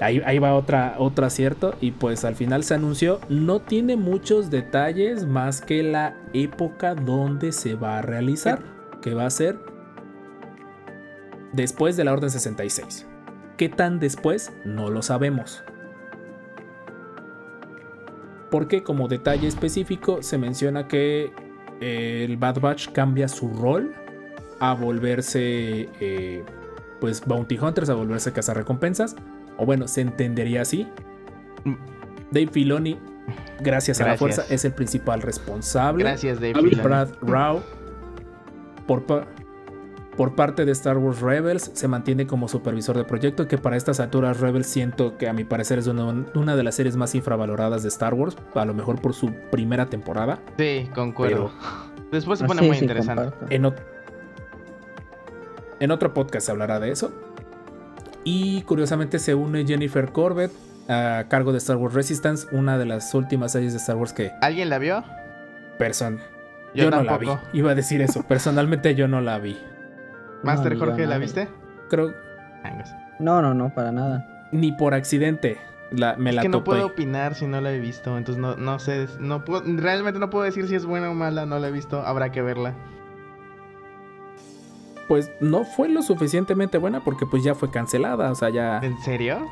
[0.00, 4.50] Ahí, ahí va otra, otro acierto y pues al final se anunció, no tiene muchos
[4.50, 8.62] detalles más que la época donde se va a realizar,
[9.00, 9.58] que va a ser
[11.54, 13.06] después de la Orden 66.
[13.56, 14.52] ¿Qué tan después?
[14.64, 15.64] No lo sabemos.
[18.50, 21.32] Porque como detalle específico se menciona que
[21.80, 23.92] eh, el Bad Batch cambia su rol
[24.60, 26.44] a volverse, eh,
[27.00, 29.16] pues, bounty hunters, a volverse cazarrecompensas.
[29.58, 30.86] O bueno, se entendería así.
[31.64, 31.74] Mm.
[32.30, 32.98] Dave Filoni,
[33.60, 36.04] gracias, a la fuerza, es el principal responsable.
[36.04, 36.50] Gracias, Dave.
[36.60, 36.82] Y Filoni.
[36.82, 37.62] Brad Rao,
[38.86, 39.26] por, pa-
[40.16, 44.00] por parte de Star Wars Rebels, se mantiene como supervisor de proyecto, que para estas
[44.00, 47.82] alturas Rebels siento que a mi parecer es una, una de las series más infravaloradas
[47.82, 50.38] de Star Wars, a lo mejor por su primera temporada.
[50.58, 51.50] Sí, concuerdo.
[52.10, 53.32] Después se Ah, pone sí, muy sí, interesante.
[53.54, 53.72] En,
[55.80, 57.12] en otro podcast se hablará de eso.
[58.28, 60.50] Y curiosamente se une Jennifer Corbett
[60.88, 64.32] a cargo de Star Wars Resistance, una de las últimas series de Star Wars que
[64.42, 65.04] ¿Alguien la vio?
[65.78, 66.18] person
[66.74, 67.28] Yo yo, no la vi.
[67.52, 68.24] Iba a decir eso.
[68.24, 69.56] Personalmente yo no la vi.
[70.42, 71.48] Master No, Jorge, ¿la viste?
[71.88, 72.12] Creo
[72.64, 72.88] Angus.
[73.20, 74.48] No, no, no, para nada.
[74.50, 75.58] ni por accidente
[75.92, 76.70] la, me Es la que no topé.
[76.72, 80.30] puedo opinar si no la he visto, entonces no, no sé, no puedo, realmente no
[80.30, 82.74] puedo decir si es buena o mala, no la he visto, habrá que verla.
[85.08, 88.30] Pues no fue lo suficientemente buena porque pues ya fue cancelada.
[88.30, 88.80] O sea, ya.
[88.82, 89.46] ¿En serio?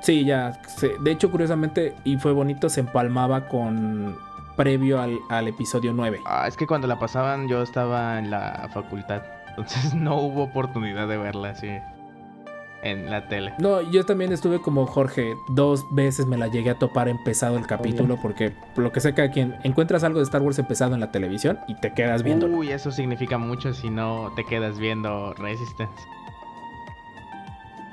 [0.00, 0.58] Sí, ya.
[1.00, 4.16] de hecho, curiosamente, y fue bonito, se empalmaba con.
[4.56, 6.20] previo al, al episodio 9.
[6.24, 11.08] Ah, es que cuando la pasaban yo estaba en la facultad, entonces no hubo oportunidad
[11.08, 11.68] de verla así
[12.90, 13.52] en la tele.
[13.58, 17.66] No, yo también estuve como Jorge, dos veces me la llegué a topar empezado el
[17.66, 21.00] capítulo, porque por lo que sé cada quien encuentras algo de Star Wars empezado en
[21.00, 22.46] la televisión y te quedas viendo.
[22.46, 26.02] Uy, eso significa mucho si no te quedas viendo Resistance.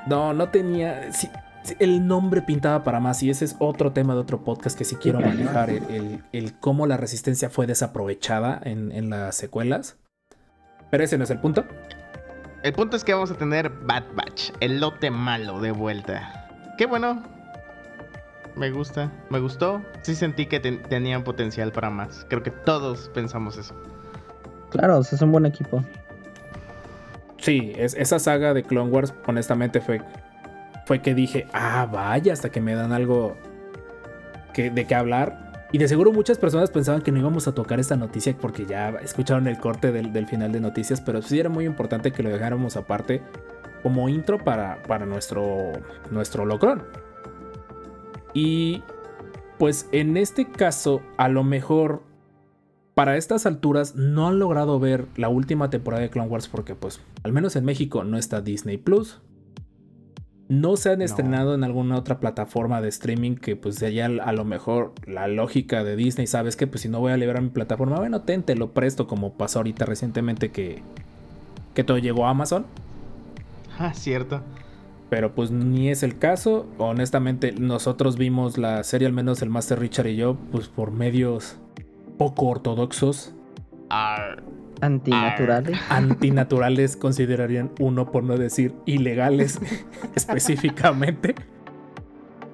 [0.08, 1.12] No, no tenía.
[1.14, 1.30] sí,
[1.64, 4.84] sí, el nombre pintaba para más, y ese es otro tema de otro podcast que
[4.84, 9.98] sí quiero manejar: el, el- el cómo la resistencia fue desaprovechada en, en las secuelas.
[10.92, 11.66] Pero ese no es el punto.
[12.64, 16.48] El punto es que vamos a tener Bad Batch, el lote malo de vuelta.
[16.78, 17.22] Qué bueno.
[18.56, 19.82] Me gusta, me gustó.
[20.04, 22.26] Sí sentí que ten- tenían potencial para más.
[22.30, 23.74] Creo que todos pensamos eso.
[24.70, 25.84] Claro, es un buen equipo.
[27.38, 30.02] Sí, es, esa saga de Clone Wars, honestamente, fue,
[30.86, 33.36] fue que dije, ah, vaya, hasta que me dan algo
[34.54, 35.52] que, de qué hablar.
[35.74, 38.90] Y de seguro muchas personas pensaban que no íbamos a tocar esta noticia porque ya
[38.90, 42.78] escucharon el corte del, final de noticias, pero sí era muy importante que lo dejáramos
[42.78, 43.24] aparte
[43.82, 45.72] como intro para, para nuestro,
[46.12, 46.84] nuestro locrón.
[48.36, 48.84] Y
[49.58, 52.04] pues en este caso, a lo mejor
[52.94, 57.02] para estas alturas no han logrado ver la última temporada de Clone Wars porque pues
[57.24, 59.24] al menos en México no está Disney Plus.
[60.50, 61.06] No se han No.
[61.06, 65.84] estrenado en alguna otra plataforma de streaming que pues sería a lo mejor la lógica
[65.84, 68.56] de Disney, sabes que pues si no voy a liberar mi plataforma, bueno, ten, te
[68.56, 70.82] lo presto como pasó ahorita recientemente que
[71.74, 72.66] que todo llegó a Amazon,
[73.80, 74.42] Ah, cierto.
[75.10, 76.68] pero pues ni es el caso.
[76.78, 81.58] Honestamente, nosotros vimos la serie, al menos el Master Richard y yo, pues por medios
[82.20, 83.34] poco ortodoxos
[83.90, 84.44] Ar-
[84.86, 85.80] Antinaturales.
[85.90, 89.60] antinaturales considerarían uno por no decir ilegales
[90.16, 91.36] específicamente.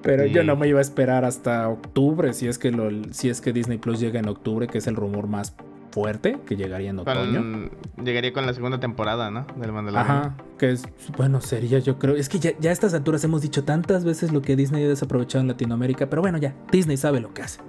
[0.02, 3.40] Pero yo no me iba a esperar hasta octubre si es que lo, si es
[3.42, 5.54] que Disney Plus llega en octubre, que es el rumor más
[5.92, 7.40] fuerte que llegaría en otoño.
[7.40, 7.70] con-
[8.04, 9.44] llegaría con la segunda temporada, ¿no?
[9.56, 10.10] Del Mandalorian.
[10.10, 10.84] Ajá, que es,
[11.18, 12.14] bueno, sería yo creo.
[12.16, 14.88] Es que ya, ya a estas alturas hemos dicho tantas veces lo que Disney ha
[14.88, 17.60] desaprovechado en Latinoamérica, pero bueno, ya, Disney sabe lo que hace.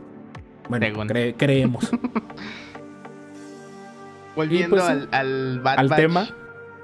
[0.70, 1.90] Bueno, cre- creemos.
[4.36, 6.00] Volviendo pues, al, al Bad al Batch.
[6.00, 6.28] tema.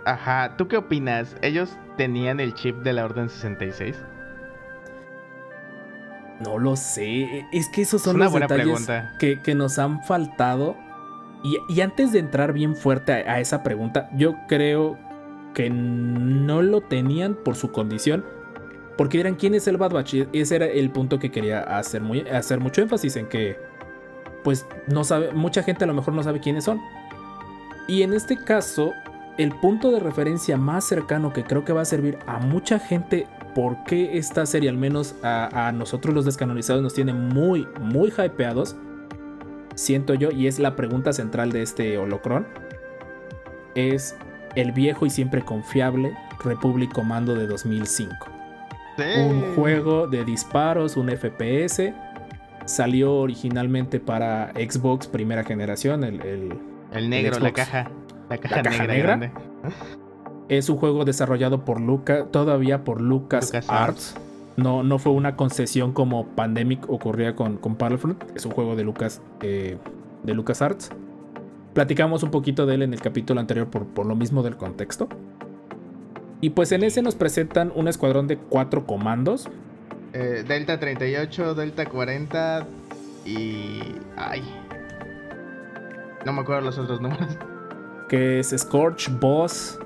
[0.06, 1.36] Ajá, ¿tú qué opinas?
[1.42, 3.96] ¿Ellos tenían el chip de la Orden 66?
[6.44, 7.46] No lo sé.
[7.52, 9.16] Es que esos son Es una los buena detalles pregunta.
[9.20, 10.78] que, que nos han faltado.
[11.44, 14.98] Y, y antes de entrar bien fuerte a, a esa pregunta, yo creo
[15.54, 18.24] que no lo tenían por su condición.
[18.98, 20.16] Porque dirán, ¿quién es el Bad Batch?
[20.34, 23.60] Ese era el punto que quería hacer, muy, hacer mucho énfasis en que,
[24.44, 26.80] pues, no sabe, mucha gente a lo mejor no sabe quiénes son.
[27.88, 28.94] Y en este caso,
[29.38, 33.28] el punto de referencia más cercano que creo que va a servir a mucha gente
[33.56, 38.10] por qué esta serie, al menos a, a nosotros los descanonizados, nos tiene muy, muy
[38.18, 38.76] hypeados,
[39.76, 42.46] siento yo, y es la pregunta central de este holocron,
[43.76, 44.16] es
[44.56, 48.16] el viejo y siempre confiable Republic Commando de 2005.
[48.98, 49.04] Sí.
[49.22, 51.94] Un juego de disparos, un FPS,
[52.66, 56.54] salió originalmente para Xbox primera generación, el- el,
[56.92, 57.92] El negro, la caja.
[58.30, 59.32] La caja, ¿La caja negra, negra?
[59.32, 59.32] grande.
[60.50, 63.52] Es un juego desarrollado por Lucas, todavía por Lucas.
[63.68, 64.16] Arts.
[64.56, 68.24] No, no fue una concesión como Pandemic ocurría con, con Battlefront.
[68.36, 69.78] Es un juego de Lucas eh,
[70.24, 70.90] de Lucas Arts.
[71.74, 75.08] Platicamos un poquito de él en el capítulo anterior por, por lo mismo del contexto.
[76.42, 79.50] Y pues en ese nos presentan un escuadrón de cuatro comandos.
[80.14, 82.66] Eh, Delta 38, Delta 40
[83.26, 83.80] y...
[84.16, 84.42] Ay.
[86.28, 87.38] No me acuerdo los otros números.
[88.10, 89.80] que es Scorch, Boss.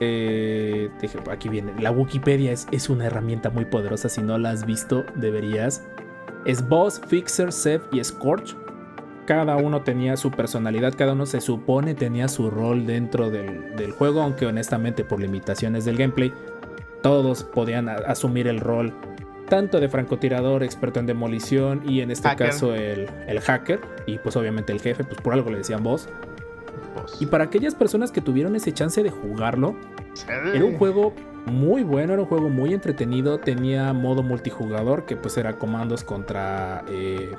[0.00, 0.90] eh,
[1.30, 1.80] aquí viene.
[1.80, 4.08] La Wikipedia es, es una herramienta muy poderosa.
[4.08, 5.86] Si no la has visto, deberías.
[6.44, 8.56] Es Boss, Fixer, Seth y Scorch.
[9.26, 13.92] Cada uno tenía su personalidad, cada uno se supone tenía su rol dentro del, del
[13.92, 16.34] juego, aunque honestamente por limitaciones del gameplay,
[17.00, 18.92] todos podían asumir el rol
[19.48, 22.48] tanto de francotirador, experto en demolición y en este Hacker.
[22.48, 26.08] caso el, el hacker y pues obviamente el jefe, pues por algo le decían boss.
[26.94, 29.74] Pues, Y para aquellas personas que tuvieron ese chance de jugarlo,
[30.14, 30.26] sí.
[30.28, 31.14] era un juego
[31.46, 36.84] muy bueno, era un juego muy entretenido, tenía modo multijugador que pues era comandos contra
[36.88, 37.34] eh.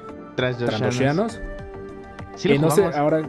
[2.36, 3.28] Sí lo Eh, no sé, ahora,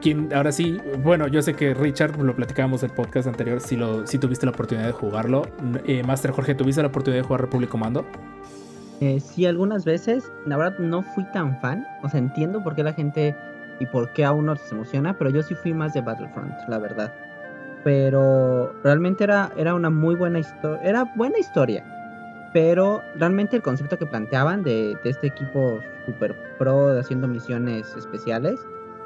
[0.00, 4.06] ¿quién, ahora sí, bueno, yo sé que Richard, lo platicábamos el podcast anterior, si, lo,
[4.06, 5.42] si tuviste la oportunidad de jugarlo.
[5.86, 8.04] Eh, Master Jorge, ¿tuviste la oportunidad de jugar Republic Commando?
[9.00, 12.82] Eh, sí, algunas veces, la verdad no fui tan fan, o sea, entiendo por qué
[12.82, 13.34] la gente
[13.78, 16.78] y por qué a uno se emociona, pero yo sí fui más de Battlefront, la
[16.78, 17.14] verdad.
[17.82, 21.82] Pero realmente era, era una muy buena historia, era buena historia,
[22.52, 28.60] pero realmente el concepto que planteaban de, este equipo super pro haciendo misiones especiales,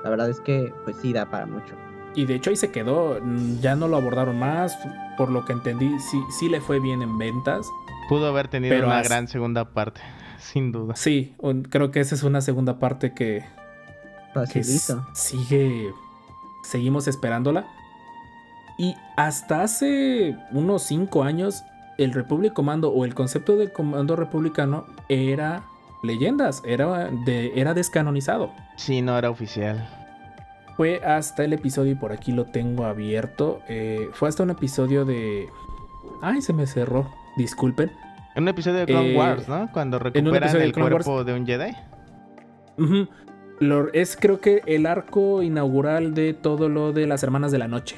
[0.05, 1.75] la verdad es que pues sí da para mucho.
[2.15, 4.79] Y de hecho ahí se quedó, mm, ya no lo abordaron más,
[5.17, 7.67] por lo que entendí, sí, sí le fue bien en ventas.
[8.09, 10.01] Pudo haber tenido Pero una as- gran segunda parte,
[10.39, 10.95] sin duda.
[10.95, 13.45] Sí, un- creo que esa es una segunda parte que,
[14.53, 14.63] que
[15.15, 15.93] sigue,
[16.63, 17.67] seguimos esperándola.
[18.79, 21.63] Y hasta hace unos 5 años,
[21.99, 25.63] el Republic Commando o el concepto del comando republicano era
[26.05, 28.53] leyendas, era, de, era descanonizado.
[28.77, 29.89] Sí, no era oficial.
[30.77, 35.05] Fue hasta el episodio, y por aquí lo tengo abierto, eh, fue hasta un episodio
[35.05, 35.49] de...
[36.21, 37.93] Ay, se me cerró, disculpen.
[38.35, 39.71] En un episodio de Clone Eh, Wars, ¿no?
[39.73, 41.05] Cuando recuperan el Clone Wars.
[41.07, 41.73] cuerpo de un Jedi.
[43.61, 47.69] Lo- es creo que el arco inaugural de todo lo de las Hermanas de la
[47.69, 47.97] Noche.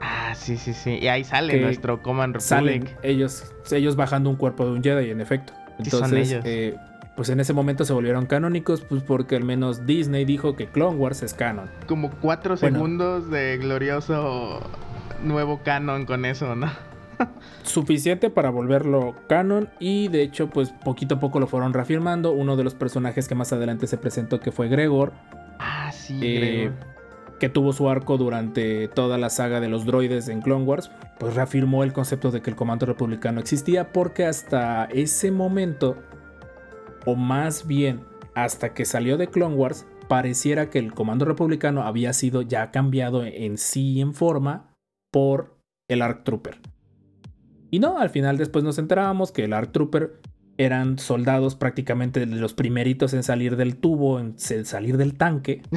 [0.00, 0.98] Ah, sí, sí, sí.
[1.00, 2.98] Y ahí sale nuestro Command salen Republic.
[3.04, 5.52] ellos, ellos bajando un cuerpo de un Jedi, en efecto.
[5.82, 6.44] Sí, son Entonces, ellos.
[6.44, 6.76] eh,
[7.18, 10.96] pues en ese momento se volvieron canónicos, pues porque al menos Disney dijo que Clone
[10.96, 11.68] Wars es canon.
[11.88, 12.76] Como cuatro Bueno.
[12.78, 14.60] segundos de glorioso
[15.24, 16.68] nuevo canon con eso, ¿no?
[17.64, 22.30] Suficiente para volverlo canon y de hecho, pues poquito a poco lo fueron reafirmando.
[22.30, 25.12] Uno de los personajes que más adelante se presentó, que fue Gregor,
[25.58, 26.38] Ah, sí, eh,
[26.70, 26.72] Gregor.
[27.40, 31.34] que tuvo su arco durante toda la saga de los droides en Clone Wars, pues
[31.34, 35.96] reafirmó el concepto de que el comando republicano existía porque hasta ese momento,
[37.06, 38.00] o más bien
[38.34, 43.24] hasta que salió de Clone Wars, pareciera que el comando republicano había sido ya cambiado
[43.24, 44.74] en sí en forma
[45.10, 45.58] por
[45.88, 46.58] el ARC Trooper.
[47.70, 50.20] Y no, al final después nos enterábamos que el ARC Trooper
[50.56, 55.62] eran soldados prácticamente de los primeritos en salir del tubo, en salir del tanque.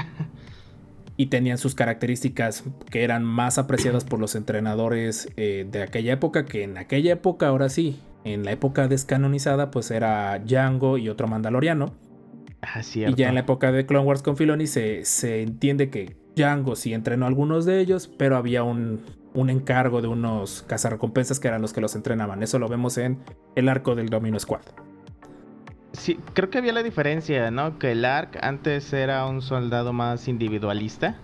[1.18, 6.46] y tenían sus características que eran más apreciadas por los entrenadores eh, de aquella época,
[6.46, 11.28] que en aquella época, ahora sí, en la época descanonizada, pues era Django y otro
[11.28, 11.94] mandaloriano.
[12.62, 13.16] Ah, cierto.
[13.16, 16.76] Y ya en la época de Clone Wars con Filoni se, se entiende que Django
[16.76, 19.02] sí entrenó a algunos de ellos, pero había un,
[19.34, 22.44] un encargo de unos cazarrecompensas que eran los que los entrenaban.
[22.44, 23.20] Eso lo vemos en
[23.56, 24.62] el arco del Domino Squad.
[25.94, 27.78] Sí, creo que había la diferencia, ¿no?
[27.78, 31.18] Que el Ark antes era un soldado más individualista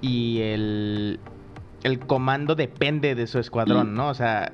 [0.00, 1.20] y el,
[1.82, 4.08] el comando depende de su escuadrón, ¿no?
[4.08, 4.52] O sea,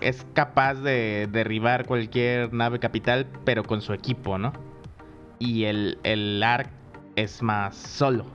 [0.00, 4.52] es capaz de derribar cualquier nave capital, pero con su equipo, ¿no?
[5.38, 6.70] Y el, el Ark
[7.16, 8.26] es más solo.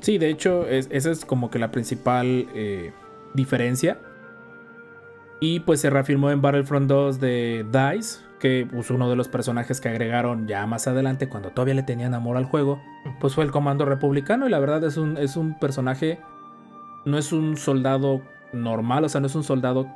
[0.00, 2.92] Sí, de hecho, es- esa es como que la principal eh,
[3.34, 3.98] diferencia.
[5.40, 9.80] Y pues se reafirmó en Battlefront 2 de DICE, que pues, uno de los personajes
[9.80, 12.80] que agregaron ya más adelante, cuando todavía le tenían amor al juego,
[13.20, 14.46] pues fue el Comando Republicano.
[14.46, 16.20] Y la verdad es un, es un personaje,
[17.04, 19.86] no es un soldado normal, o sea, no es un soldado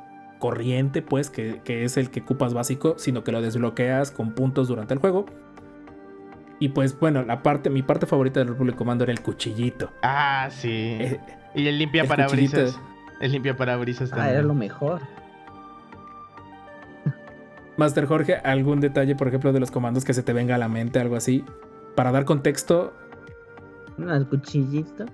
[0.41, 4.67] corriente, pues, que, que es el que ocupas básico, sino que lo desbloqueas con puntos
[4.67, 5.25] durante el juego.
[6.59, 9.89] Y pues bueno, la parte, mi parte favorita del Republic Commando era el cuchillito.
[10.03, 10.69] Ah, sí.
[10.99, 11.19] Eh,
[11.55, 12.77] y el limpia el parabrisas.
[13.21, 14.35] El limpia parabrisas Ah, también.
[14.35, 15.01] era lo mejor.
[17.77, 20.67] Master Jorge, ¿algún detalle, por ejemplo, de los comandos que se te venga a la
[20.67, 21.43] mente, algo así?
[21.95, 22.93] Para dar contexto,
[23.97, 25.05] el cuchillito.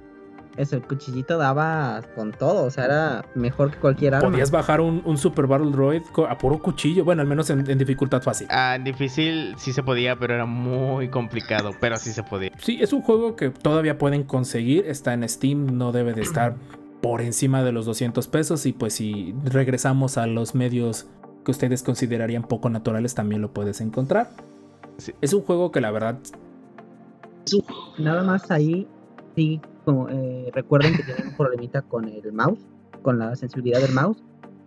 [0.58, 4.32] Eso, el cuchillito daba con todo, o sea, era mejor que cualquier arma.
[4.32, 7.78] podías bajar un, un Super Battle Droid a puro cuchillo, bueno, al menos en, en
[7.78, 8.48] dificultad fácil.
[8.50, 11.72] Ah, difícil sí se podía, pero era muy complicado.
[11.80, 12.52] Pero sí se podía.
[12.58, 16.56] Sí, es un juego que todavía pueden conseguir, está en Steam, no debe de estar
[17.02, 21.08] por encima de los 200 pesos y pues si regresamos a los medios
[21.46, 24.32] que ustedes considerarían poco naturales, también lo puedes encontrar.
[24.98, 25.14] Sí.
[25.22, 26.18] Es un juego que la verdad
[27.98, 28.88] Nada más ahí,
[29.36, 32.60] sí, como, eh, recuerden que tienen un problemita con el mouse,
[33.04, 34.22] con la sensibilidad del mouse,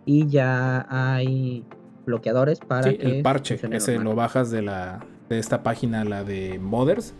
[0.07, 1.62] y ya hay
[2.07, 4.05] bloqueadores para Sí, que el parche, ese normal.
[4.05, 7.12] lo bajas de la de esta página, la de Modders.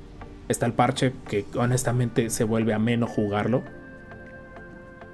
[0.49, 3.63] Está el parche que honestamente se vuelve ameno jugarlo.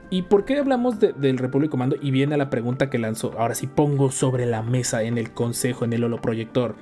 [0.08, 1.96] ¿Y por qué hablamos de- del Republic Commando?
[2.00, 3.32] Y viene la pregunta que lanzó.
[3.36, 6.76] Ahora sí pongo sobre la mesa en el consejo, en el holoproyector.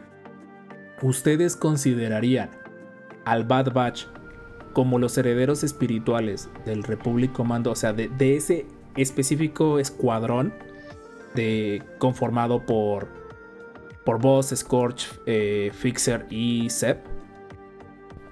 [1.03, 2.51] ¿Ustedes considerarían
[3.25, 4.05] al Bad Batch
[4.75, 7.70] como los herederos espirituales del Republic Commando?
[7.70, 8.66] O sea, de, de ese
[8.97, 10.53] específico escuadrón
[11.35, 13.09] de, conformado por,
[14.05, 17.05] por Boss, Scorch, eh, Fixer y Zep.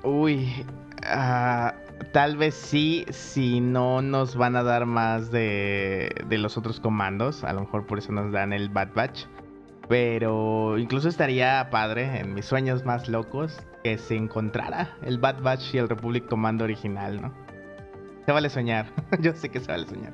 [0.05, 0.67] Uy,
[1.05, 1.75] ah,
[2.13, 7.45] tal vez sí, si no nos van a dar más de, de los otros comandos.
[7.45, 9.25] A lo mejor por eso nos dan el Bad Batch.
[9.89, 15.75] Pero incluso estaría padre en mis sueños más locos que se encontrara el Bad Batch
[15.75, 17.33] y el Republic Commando original, ¿no?
[18.27, 18.87] Se vale soñar.
[19.21, 20.13] Yo sé que se vale soñar.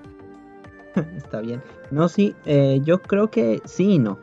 [1.17, 1.63] Está bien.
[1.91, 4.19] No, sí, eh, yo creo que sí y no.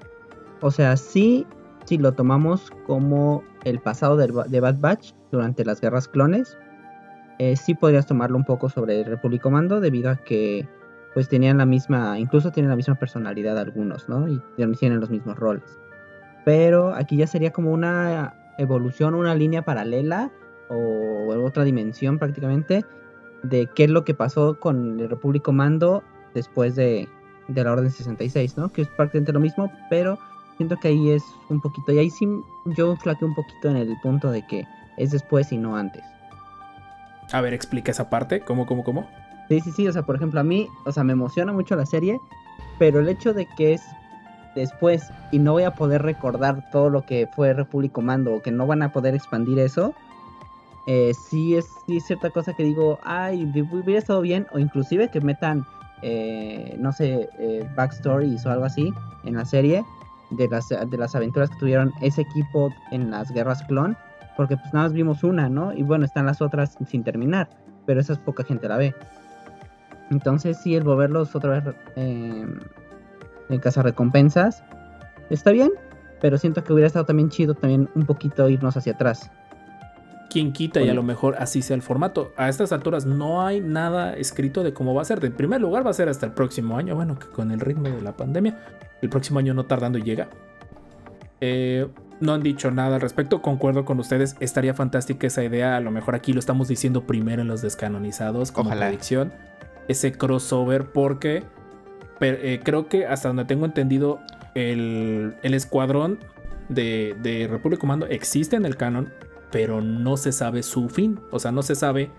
[0.61, 1.45] O sea, sí,
[1.85, 6.57] si lo tomamos como el pasado Ba- de Bad Batch durante las guerras clones,
[7.39, 10.67] eh, sí podrías tomarlo un poco sobre el Republic Commando debido a que
[11.13, 14.27] pues tenían la misma, incluso tienen la misma personalidad algunos, ¿no?
[14.27, 14.41] Y
[14.77, 15.79] tienen los mismos roles.
[16.43, 20.31] Pero aquí ya sería como una evolución, una línea paralela
[20.69, 22.83] o otra dimensión prácticamente
[23.43, 26.03] de qué es lo que pasó con el Republic Commando
[26.33, 27.07] después de,
[27.47, 28.71] de la Orden 66, ¿no?
[28.71, 30.17] Que es prácticamente lo mismo, pero
[30.57, 32.27] siento que ahí es un poquito, y ahí sí
[32.77, 34.65] yo flaqueo un poquito en el punto de que
[34.97, 36.03] es después y no antes.
[37.31, 38.41] A ver, explica esa parte.
[38.41, 39.07] ¿Cómo, cómo, cómo?
[39.49, 41.85] Sí, sí, sí, o sea, por ejemplo, a mí, o sea, me emociona mucho la
[41.85, 42.19] serie,
[42.79, 43.81] pero el hecho de que es
[44.55, 48.51] después y no voy a poder recordar todo lo que fue Republic Commando o que
[48.51, 49.93] no van a poder expandir eso,
[50.87, 55.09] eh, sí, es, sí es cierta cosa que digo, ay, hubiera estado bien, o inclusive
[55.09, 55.65] que metan,
[56.01, 58.93] eh, no sé, eh, backstories o algo así
[59.23, 59.83] en la serie
[60.29, 63.97] de las, de las aventuras que tuvieron ese equipo en las guerras clon,
[64.37, 65.73] porque pues nada más vimos una, ¿no?
[65.73, 67.49] Y bueno, están las otras sin terminar,
[67.85, 68.93] pero esas poca gente la ve.
[70.11, 71.75] Entonces sí, el volverlos otra vez
[73.49, 74.63] eh, en casa recompensas
[75.29, 75.71] está bien,
[76.21, 79.31] pero siento que hubiera estado también chido también un poquito irnos hacia atrás.
[80.29, 82.33] Quien quita y a lo mejor así sea el formato.
[82.35, 85.23] A estas alturas no hay nada escrito de cómo va a ser.
[85.23, 86.93] En primer lugar va a ser hasta el próximo año.
[86.95, 88.59] Bueno, que con el ritmo de la pandemia.
[89.01, 90.27] El próximo año no tardando y llega.
[91.39, 91.87] Eh,
[92.19, 93.41] no han dicho nada al respecto.
[93.41, 94.35] Concuerdo con ustedes.
[94.41, 95.77] Estaría fantástica esa idea.
[95.77, 98.87] A lo mejor aquí lo estamos diciendo primero en los descanonizados como Ojalá.
[98.87, 99.31] predicción.
[99.87, 101.43] Ese crossover porque
[102.19, 104.19] pero, eh, creo que hasta donde tengo entendido
[104.55, 106.19] el, el escuadrón
[106.69, 109.11] de, de Republic Commando existe en el canon,
[109.51, 111.19] pero no se sabe su fin.
[111.31, 112.09] O sea, no se sabe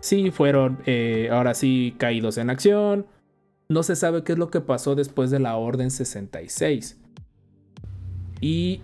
[0.00, 3.06] si fueron eh, ahora sí caídos en acción.
[3.68, 6.98] No se sabe qué es lo que pasó después de la Orden 66.
[8.40, 8.80] Y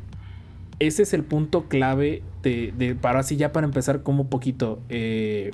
[0.79, 4.83] ese es el punto clave de, de- para así ya para empezar como un poquito.
[4.89, 5.53] eh,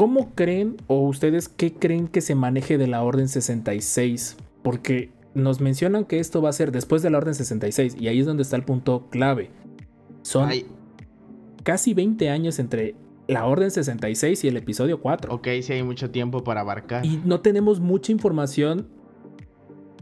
[0.00, 4.38] ¿Cómo creen o ustedes qué creen que se maneje de la Orden 66?
[4.62, 8.20] Porque nos mencionan que esto va a ser después de la Orden 66 y ahí
[8.20, 9.50] es donde está el punto clave.
[10.22, 10.64] Son Ay,
[11.64, 12.94] casi 20 años entre
[13.28, 15.34] la Orden 66 y el episodio 4.
[15.34, 17.04] ok, sí hay mucho tiempo para abarcar.
[17.04, 18.88] Y no tenemos mucha información.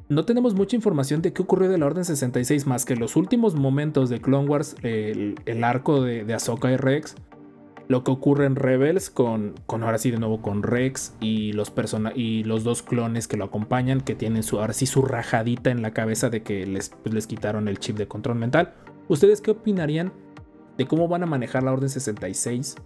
[0.09, 3.57] No tenemos mucha información de qué ocurrió de la Orden 66 más que los últimos
[3.57, 7.17] momentos de Clone Wars, el, el arco de, de Ahsoka y Rex,
[7.89, 11.71] lo que ocurre en Rebels con, con ahora sí de nuevo con Rex y los,
[11.71, 15.71] persona y los dos clones que lo acompañan, que tienen su, ahora sí su rajadita
[15.71, 18.75] en la cabeza de que les, pues, les quitaron el chip de control mental.
[19.09, 20.13] ¿Ustedes qué opinarían
[20.77, 22.77] de cómo van a manejar la Orden 66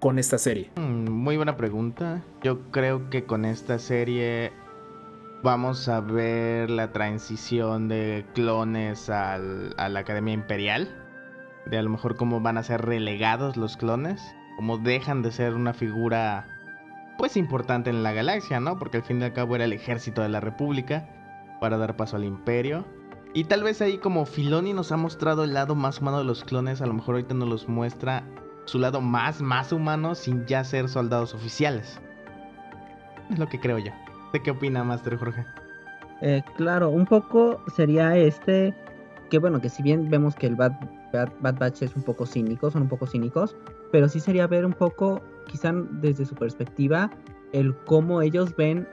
[0.00, 0.70] con esta serie?
[0.76, 2.22] Mm, Muy buena pregunta.
[2.42, 4.50] Yo creo que con esta serie
[5.44, 11.04] vamos a ver la transición de clones al- a la Academia Imperial.
[11.70, 14.34] De a lo mejor cómo van a ser relegados los clones.
[14.56, 16.46] Cómo dejan de ser una figura
[17.18, 18.78] pues importante en la galaxia, ¿no?
[18.78, 21.08] Porque al fin y al cabo era el ejército de la República
[21.60, 22.84] para dar paso al Imperio.
[23.34, 26.44] Y tal vez ahí como Filoni nos ha mostrado el lado más humano de los
[26.44, 28.24] clones, a lo mejor ahorita nos los muestra
[28.64, 32.00] su lado más, más humano sin ya ser soldados oficiales.
[33.30, 33.92] Es lo que creo yo.
[34.32, 35.44] ¿De qué opina Master Jorge?
[36.20, 38.74] Eh, claro, un poco sería este,
[39.30, 40.72] que bueno, que si bien vemos que el Bad,
[41.12, 43.56] Bad, Bad Batch es un poco cínico, son un poco cínicos,
[43.92, 47.10] pero sí sería ver un poco, quizá desde su perspectiva,
[47.52, 48.86] el cómo ellos ven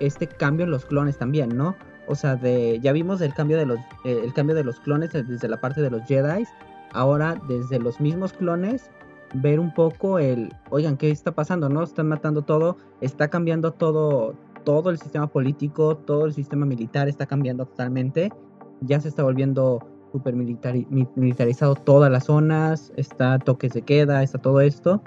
[0.00, 1.76] este cambio en los clones también, ¿no?
[2.06, 5.48] O sea, ya vimos el cambio de los eh, el cambio de los clones desde
[5.48, 6.44] la parte de los Jedi,
[6.92, 8.90] ahora desde los mismos clones
[9.34, 11.68] ver un poco el, oigan, ¿qué está pasando?
[11.68, 11.82] ¿No?
[11.82, 17.26] Están matando todo, está cambiando todo, todo el sistema político, todo el sistema militar está
[17.26, 18.32] cambiando totalmente.
[18.80, 24.60] Ya se está volviendo super militarizado todas las zonas, está toques de queda, está todo
[24.60, 25.02] esto.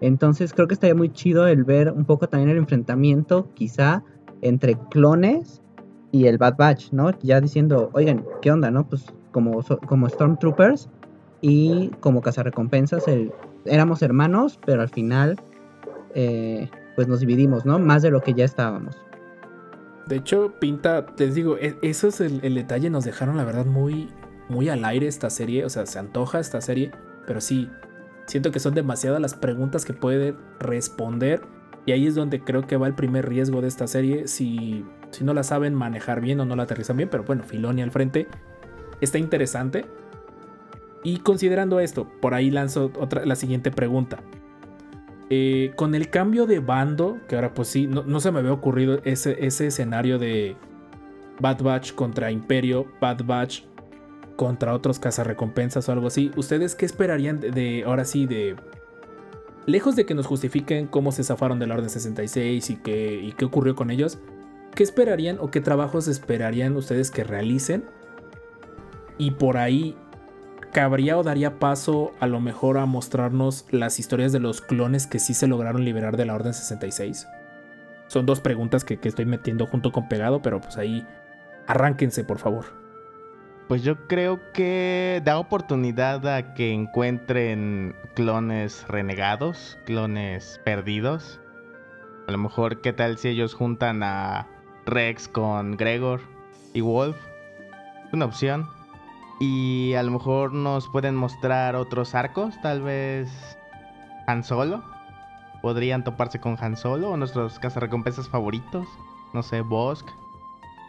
[0.00, 4.02] Entonces creo que estaría muy chido el ver un poco también el enfrentamiento, quizá,
[4.42, 5.62] entre clones
[6.12, 7.10] y el Bad Batch, ¿no?
[7.20, 8.86] Ya diciendo, oigan, ¿qué onda, no?
[8.86, 10.88] Pues como, como Stormtroopers
[11.40, 13.32] y como cazarrecompensas, el,
[13.64, 15.40] éramos hermanos, pero al final,
[16.14, 17.78] eh, pues nos dividimos, ¿no?
[17.78, 18.96] Más de lo que ya estábamos.
[20.06, 24.08] De hecho, pinta, les digo, e, eso es el, detalle, nos dejaron la verdad muy,
[24.48, 26.90] muy al aire esta serie, o sea, se antoja esta serie,
[27.26, 27.70] pero sí,
[28.26, 31.42] siento que son demasiadas las preguntas que puede responder
[31.86, 35.24] y ahí es donde creo que va el primer riesgo de esta serie, si, si
[35.24, 38.26] no la saben manejar bien o no la aterrizan bien, pero bueno, Filoni al frente,
[39.00, 39.84] está interesante.
[41.02, 44.20] Y considerando esto, por ahí lanzo otra, la siguiente pregunta.
[45.28, 49.00] Eh, con el cambio de bando, que ahora pues sí, no, se me había ocurrido
[49.04, 50.56] ese, ese escenario de
[51.40, 53.64] Bad Batch contra Imperio, Bad Batch
[54.36, 56.30] contra otros cazarrecompensas o algo así.
[56.36, 58.56] ¿Ustedes qué esperarían de, ahora sí, de...
[59.66, 63.32] Lejos de que nos justifiquen cómo se zafaron de la Orden 66 y qué, y
[63.32, 64.18] qué ocurrió con ellos,
[64.74, 67.84] ¿qué esperarían o qué trabajos esperarían ustedes que realicen?
[69.16, 69.96] Y por ahí
[70.74, 75.20] cabría o daría paso a lo mejor a mostrarnos las historias de los clones que
[75.20, 77.26] sí se lograron liberar de la Orden 66?
[78.08, 81.06] Son dos preguntas que, estoy metiendo junto con pegado, pero pues ahí
[81.66, 82.83] arránquense por favor.
[83.68, 91.40] Pues yo creo que da oportunidad a que encuentren clones renegados, clones perdidos.
[92.28, 94.46] A lo mejor, ¿qué tal si ellos juntan a
[94.84, 96.20] Rex con Gregor
[96.74, 97.16] y Wolf?
[98.12, 98.68] Una opción.
[99.40, 103.30] Y a lo mejor nos pueden mostrar otros arcos, tal vez
[104.26, 104.84] Han Solo.
[105.62, 108.86] Podrían toparse con Han Solo o nuestros cazarrecompensas favoritos.
[109.32, 110.06] No sé, Bosk,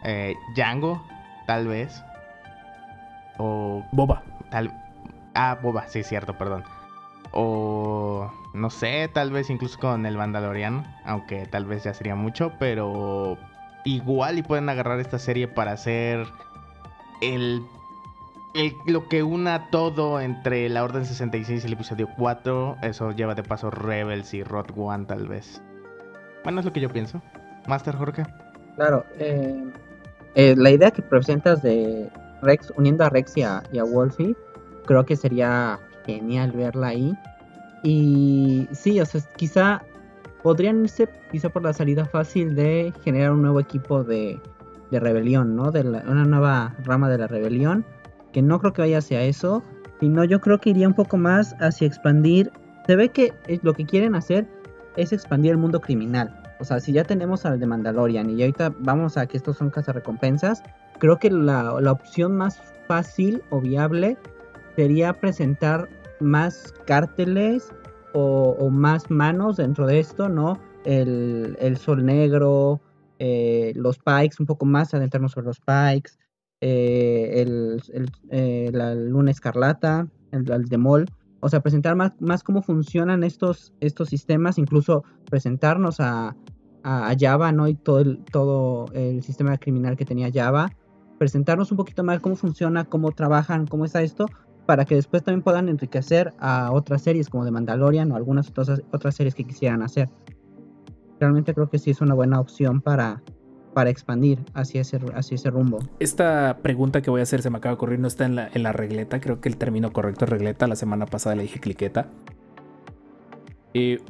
[0.04, 1.02] eh, Django,
[1.46, 2.02] tal vez.
[3.38, 3.84] O.
[3.92, 4.22] Boba.
[4.50, 4.72] Tal...
[5.34, 6.64] Ah, Boba, sí, cierto, perdón.
[7.32, 8.30] O.
[8.54, 10.84] No sé, tal vez incluso con el Mandaloriano.
[11.04, 13.38] Aunque tal vez ya sería mucho, pero.
[13.84, 16.26] Igual y pueden agarrar esta serie para hacer
[17.20, 17.62] el
[18.86, 23.42] lo que una todo entre la Orden 66 y el episodio 4, eso lleva de
[23.42, 25.60] paso Rebels y Rot One tal vez.
[26.42, 27.20] Bueno, es lo que yo pienso.
[27.66, 28.24] Master Jorge.
[28.76, 29.64] Claro, eh,
[30.34, 32.08] eh, la idea que presentas de
[32.46, 34.36] Rex, uniendo a Rex y a, Wolfie,
[34.86, 37.12] creo que sería genial verla ahí.
[37.82, 39.82] Y sí, o sea, quizá
[40.42, 44.40] podrían irse quizá por la salida fácil de generar un nuevo equipo de,
[44.90, 45.72] rebelión, ¿no?
[45.72, 47.84] De una nueva rama de la rebelión
[48.32, 49.62] que no creo que vaya hacia eso,
[49.98, 52.52] sino yo creo que iría un poco más hacia expandir.
[52.86, 53.32] Se ve que
[53.62, 54.46] lo que quieren hacer
[54.96, 56.42] es expandir el mundo criminal.
[56.58, 59.70] O sea, si ya tenemos al de Mandalorian y ahorita vamos a que estos son
[59.70, 60.62] cazarrecompensas,
[60.98, 64.16] creo que la, opción más fácil o viable
[64.76, 65.88] sería presentar
[66.20, 67.72] más cárteles
[68.12, 70.58] o, más manos dentro de esto, ¿no?
[70.84, 72.80] El, Sol Negro,
[73.18, 76.12] eh, los Pikes, un poco más adentrarnos sobre los Pikes,
[76.60, 77.82] eh, el,
[78.30, 81.06] eh, la Luna Escarlata, el, el Demol.
[81.40, 86.34] O sea, presentar más, más cómo funcionan estos, estos sistemas, incluso presentarnos a,
[86.86, 87.68] a, Java, ¿no?
[87.68, 90.70] Y todo el, todo el sistema criminal que tenía Java.
[91.18, 94.26] Presentarnos un poquito más cómo funciona, cómo trabajan, cómo está esto,
[94.66, 98.82] para que después también puedan enriquecer a otras series como de Mandalorian o algunas otras,
[98.92, 100.10] otras series que quisieran hacer.
[101.20, 103.22] Realmente creo que sí es una buena opción para,
[103.72, 105.00] para expandir hacia ese,
[105.30, 105.78] ese rumbo.
[106.00, 108.48] Esta pregunta que voy a hacer se me acaba de ocurrir, no está en la,
[108.52, 111.60] en la regleta, creo que el término correcto es regleta, la semana pasada le dije
[111.60, 112.08] cliqueta.
[113.72, 114.00] Eh,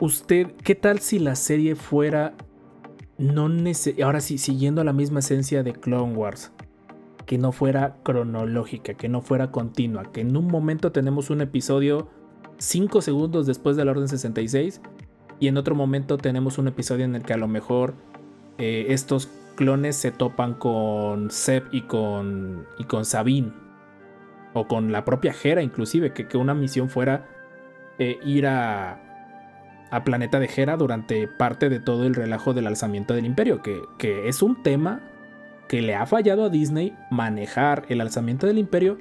[0.00, 2.34] ¿Usted qué tal si la serie fuera
[3.18, 3.50] no
[4.02, 6.52] ahora sí, siguiendo la misma esencia de Clone Wars?
[7.26, 12.08] Que no fuera cronológica, que no fuera continua, que en un momento tenemos un episodio
[12.58, 14.80] 5 segundos después de la Orden 66
[15.40, 17.94] y en otro momento tenemos un episodio en el que a lo mejor
[18.56, 23.52] eh, estos clones se topan con Seb y con, y con Sabine.
[24.54, 27.28] O con la propia Hera inclusive, que, que una misión fuera
[27.98, 29.07] eh, ir a,
[29.90, 33.82] a Planeta de Hera durante parte de todo el relajo del alzamiento del imperio, que,
[33.98, 35.00] que es un tema
[35.68, 38.98] que le ha fallado a Disney manejar el alzamiento del imperio.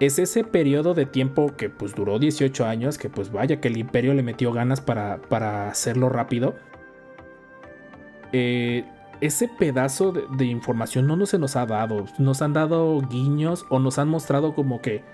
[0.00, 3.76] Es ese periodo de tiempo que pues duró 18 años, que pues vaya que el
[3.76, 6.56] imperio le metió ganas para, para hacerlo rápido
[8.32, 8.84] eh,
[9.20, 12.06] ese pedazo de, información no, no se nos ha dado.
[12.18, 15.04] Nos han dado guiños o nos han mostrado como que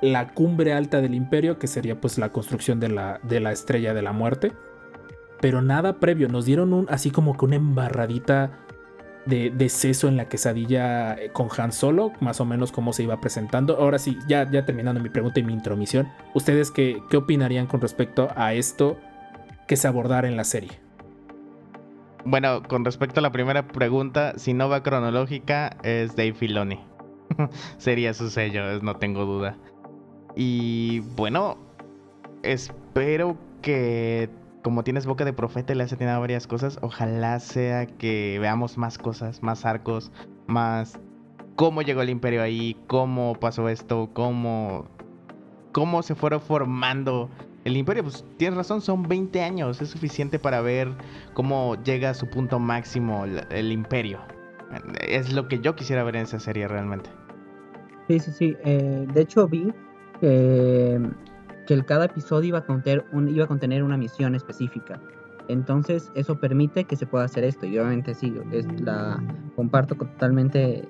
[0.00, 3.94] la cumbre alta del imperio, que sería pues la construcción de la, de la estrella
[3.94, 4.52] de la muerte.
[5.40, 8.50] Pero nada previo, nos dieron un, así como que una embarradita
[9.26, 13.02] de, de seso en la quesadilla eh, con Han Solo, más o menos cómo se
[13.02, 13.76] iba presentando.
[13.76, 17.80] Ahora sí, ya, ya terminando mi pregunta y mi intromisión, ¿ustedes qué, qué opinarían con
[17.80, 18.98] respecto a esto
[19.66, 20.80] que se abordara en la serie?
[22.24, 26.80] Bueno, con respecto a la primera pregunta, si no va cronológica, es Dave Filoni.
[27.78, 29.56] Sería su sello, no tengo duda.
[30.40, 31.58] Y bueno,
[32.44, 34.30] espero que
[34.62, 38.78] como tienes boca de profeta y le has atinado varias cosas, ojalá sea que veamos
[38.78, 40.12] más cosas, más arcos,
[40.46, 41.00] más
[41.56, 44.86] cómo llegó el imperio ahí, cómo pasó esto, cómo
[45.72, 47.28] cómo se fueron formando
[47.64, 48.04] el imperio.
[48.04, 50.88] Pues tienes razón, son 20 años, es suficiente para ver
[51.34, 54.20] cómo llega a su punto máximo el, el imperio.
[55.00, 57.10] Es lo que yo quisiera ver en esa serie realmente.
[58.06, 58.56] Sí, sí, sí.
[58.64, 59.72] eh, de hecho vi
[60.20, 61.00] que,
[61.66, 65.00] que el cada episodio iba a, contener un, iba a contener una misión específica.
[65.48, 67.66] Entonces eso permite que se pueda hacer esto.
[67.66, 69.22] Y obviamente sí, es la,
[69.56, 70.86] comparto totalmente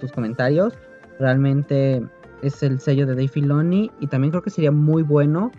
[0.00, 0.74] tus comentarios.
[1.18, 2.02] Realmente
[2.42, 5.52] es el sello de Dave Filoni y también creo que sería muy bueno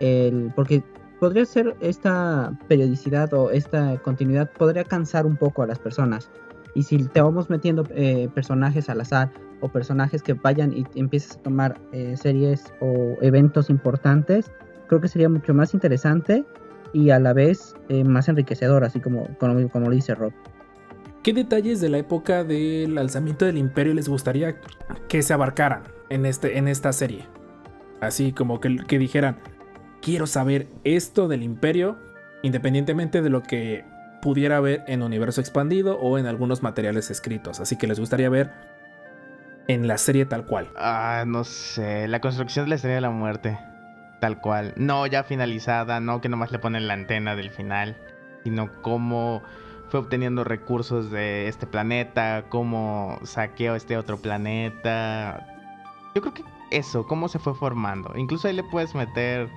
[0.00, 0.82] el, porque
[1.20, 6.30] podría ser esta periodicidad o esta continuidad podría cansar un poco a las personas.
[6.74, 9.30] Y si te vamos metiendo eh, personajes al azar
[9.64, 14.52] o personajes que vayan y empiezas a tomar eh, series o eventos importantes,
[14.88, 16.44] creo que sería mucho más interesante
[16.92, 20.32] y a la vez eh, más enriquecedor, así como, como, como lo dice Rob.
[21.22, 24.60] ¿Qué detalles de la época del alzamiento del imperio les gustaría
[25.08, 27.26] que se abarcaran en, este, en esta serie?
[28.02, 29.38] Así como que, que dijeran,
[30.02, 31.96] quiero saber esto del imperio,
[32.42, 33.86] independientemente de lo que
[34.20, 37.60] pudiera ver en universo expandido o en algunos materiales escritos.
[37.60, 38.73] Así que les gustaría ver
[39.68, 40.68] en la serie tal cual.
[40.76, 43.58] Ah, no sé, la construcción de la estrella de la muerte.
[44.20, 44.72] Tal cual.
[44.76, 47.96] No ya finalizada, no que nomás le ponen la antena del final,
[48.42, 49.42] sino cómo
[49.88, 55.46] fue obteniendo recursos de este planeta, cómo saqueó este otro planeta.
[56.14, 58.12] Yo creo que eso, cómo se fue formando.
[58.16, 59.48] Incluso ahí le puedes meter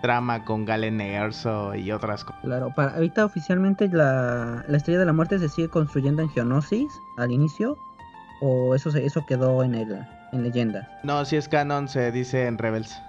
[0.00, 2.40] trama con Galen Erso y otras cosas.
[2.42, 7.00] Claro, para, ahorita oficialmente la, la estrella de la muerte se sigue construyendo en Geonosis
[7.16, 7.76] al inicio,
[8.40, 9.98] o eso, se- eso quedó en, el,
[10.32, 10.86] en leyendas.
[11.02, 13.00] No, si es canon, se dice en Rebels.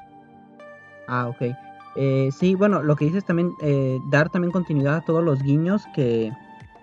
[1.08, 1.56] Ah, ok.
[1.96, 5.86] Eh, sí, bueno, lo que dices también, eh, dar también continuidad a todos los guiños
[5.94, 6.32] que,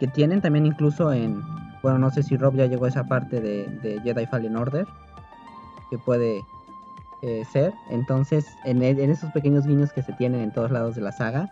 [0.00, 1.42] que tienen, también incluso en,
[1.82, 4.86] bueno, no sé si Rob ya llegó a esa parte de, de Jedi Fallen Order,
[5.90, 6.44] que puede
[7.22, 7.72] eh, ser.
[7.88, 11.48] Entonces, en, en esos pequeños guiños que se tienen en todos lados de la saga,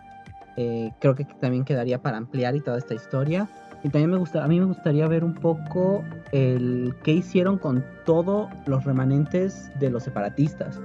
[0.57, 3.47] eh, creo que también quedaría para ampliar y toda esta historia.
[3.83, 7.85] Y también me gusta, a mí me gustaría ver un poco el qué hicieron con
[8.05, 10.81] todos los remanentes de los separatistas.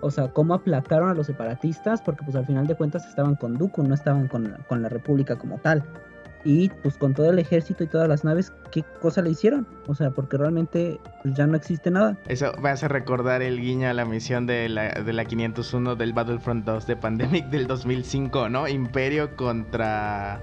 [0.00, 3.56] O sea, cómo aplacaron a los separatistas, porque pues al final de cuentas estaban con
[3.56, 5.82] Dooku, no estaban con, con la República como tal.
[6.44, 9.66] Y pues con todo el ejército y todas las naves, ¿qué cosa le hicieron?
[9.86, 12.18] O sea, porque realmente pues, ya no existe nada.
[12.28, 16.12] Eso me hace recordar el guiño a la misión de la, de la 501 del
[16.12, 18.68] Battlefront 2 de Pandemic del 2005, ¿no?
[18.68, 20.42] Imperio contra...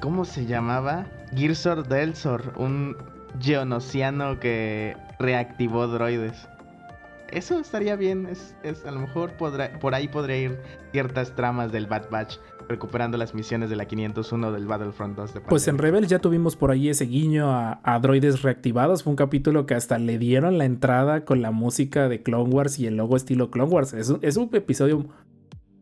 [0.00, 1.06] ¿Cómo se llamaba?
[1.34, 2.96] Girsor Delsor, un
[3.40, 6.48] geonosiano que reactivó droides.
[7.30, 10.58] Eso estaría bien, es, es- a lo mejor podrá- por ahí podría ir
[10.92, 12.36] ciertas tramas del Bad Batch,
[12.68, 15.76] recuperando las misiones de la 501 del Battlefront 2 de Pues en.
[15.76, 19.02] Rebels ya tuvimos por ahí ese guiño a, a droides reactivados.
[19.02, 22.78] Fue un capítulo que hasta le dieron la entrada con la música de Clone Wars
[22.78, 23.92] y el logo estilo Clone Wars.
[23.92, 25.04] Es un, es un episodio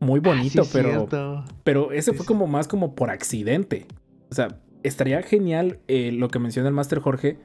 [0.01, 1.45] muy bonito, Ah, sí, pero, cierto.
[1.63, 3.87] pero ese Sí, fue como más como por accidente.
[4.31, 7.39] O sea, estaría genial eh, lo que menciona el Master Jorge.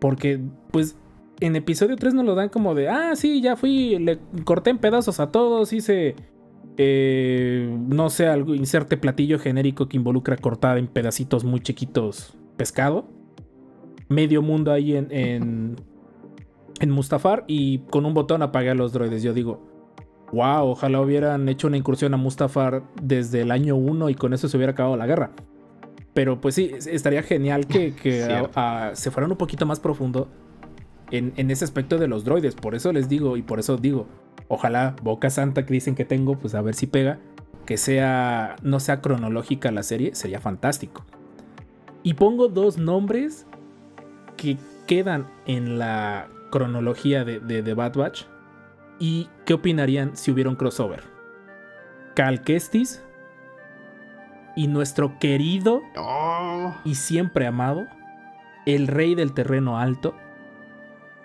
[0.00, 0.96] Porque, pues,
[1.40, 4.78] en episodio 3 nos lo dan como de, ah, sí, ya fui, le corté en
[4.78, 6.14] pedazos a todos, hice,
[6.76, 13.08] eh, no sé, algo, inserte platillo genérico que involucra cortar en pedacitos muy chiquitos pescado.
[14.08, 15.76] Medio mundo ahí en, en,
[16.80, 19.22] en Mustafar y con un botón apagué a los droides.
[19.22, 19.66] Yo digo,
[20.32, 24.48] wow, ojalá hubieran hecho una incursión a Mustafar desde el año 1 y con eso
[24.48, 25.30] se hubiera acabado la guerra.
[26.14, 28.50] Pero pues sí, es- estaría genial que, que a- Cierto.
[28.54, 30.28] a- se fueran un poquito más profundo
[31.10, 32.54] en, en ese aspecto de los droides.
[32.54, 34.06] Por eso les digo, y por eso digo,
[34.48, 37.18] ojalá Boca Santa que dicen que tengo, pues a ver si pega,
[37.66, 41.04] que sea, no sea cronológica la serie, sería fantástico.
[42.02, 43.46] Y pongo dos nombres
[44.36, 44.56] que
[44.86, 48.24] quedan en la cronología de, de, de Bad Batch.
[48.98, 51.02] ¿Y qué opinarían si hubiera un crossover?
[52.14, 53.02] Cal Kestis
[54.56, 57.86] y nuestro querido Oh, y siempre amado,
[58.66, 60.14] el rey del terreno alto,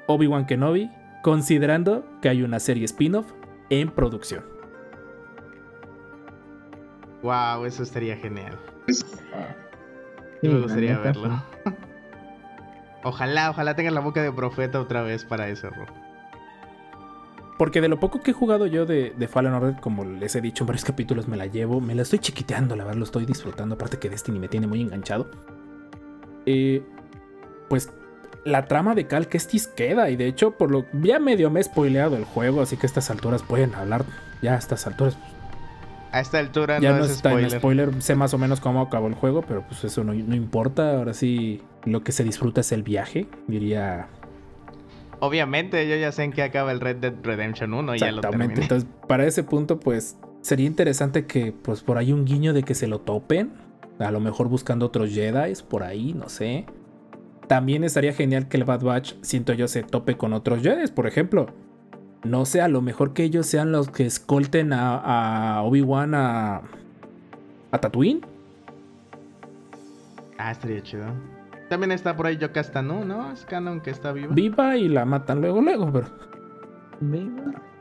[0.08, 0.90] Obi-Wan Kenobi
[1.22, 3.32] considerando que hay una serie spin-off
[3.70, 4.44] en producción.
[7.22, 8.58] Wow, eso estaría genial.
[8.88, 11.44] Sí, me gustaría verlo.
[13.04, 15.86] Ojalá, ojalá tengas la boca de profeta otra vez para eso, Ro.
[17.60, 20.40] Porque de lo poco que he jugado yo de, de Fallen Order, como les he
[20.40, 23.26] dicho en varios capítulos, me la llevo, me la estoy chiquiteando, la verdad, lo estoy
[23.26, 23.76] disfrutando.
[23.76, 25.30] Aparte que Destiny me tiene muy enganchado.
[26.46, 26.82] Eh,
[27.68, 27.92] pues
[28.46, 31.64] la trama de Cal Kestis queda, y de hecho, por lo ya medio me he
[31.64, 34.06] spoileado el juego, así que a estas alturas pueden hablar.
[34.42, 35.18] Ya a estas alturas
[36.14, 37.54] A esta altura ya no, no, es está spoiler.
[37.54, 40.34] en spoiler, sé más o menos cómo acabó el juego, pero pues eso no, no
[40.34, 40.96] importa.
[40.96, 44.08] Ahora sí, lo que se disfruta es el viaje, diría
[45.22, 48.18] Obviamente, yo ya sé en qué acaba el Red Dead Redemption 1 y ya lo
[48.18, 48.56] Exactamente.
[48.56, 48.62] terminé.
[48.64, 52.74] Entonces, para ese punto, pues sería interesante que, pues por ahí un guiño de que
[52.76, 53.52] se lo topen.
[54.00, 56.66] A lo mejor buscando otros Jedi por ahí, no sé.
[57.48, 61.06] También estaría genial que el Bad Batch, siento yo, se tope con otros Jedi, por
[61.06, 61.48] ejemplo.
[62.24, 66.62] No sé, a lo mejor que ellos sean los que escolten a, a Obi-Wan a,
[67.72, 68.22] a Tatooine.
[70.38, 71.06] Ah, estaría chido.
[71.70, 73.32] También está por ahí Yoka Stanu, ¿no?
[73.32, 74.34] Es canon que está viva.
[74.34, 76.08] Viva y la matan luego, luego, pero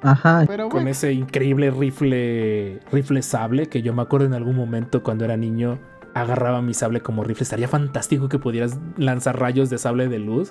[0.02, 4.54] Ajá, Pero con bueno, ese increíble rifle, rifle sable que yo me acuerdo en algún
[4.54, 5.78] momento cuando era niño
[6.14, 7.42] agarraba mi sable como rifle.
[7.42, 10.50] Estaría fantástico que pudieras lanzar rayos de sable de luz.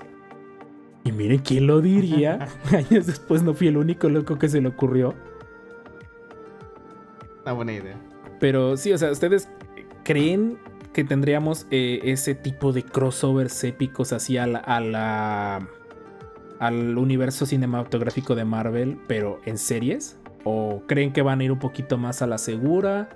[1.04, 2.48] Y miren quién lo diría.
[2.74, 5.14] Años después no fui el único loco que se le ocurrió.
[7.44, 7.96] una buena idea.
[8.40, 9.50] Pero sí, o sea, ¿ustedes
[10.04, 10.58] creen
[10.98, 15.68] que tendríamos eh, ese tipo de crossovers épicos así a la, a la-
[16.58, 20.18] al universo cinematográfico de Marvel, pero en series?
[20.44, 23.10] ¿O creen que van a ir un poquito más a la segura?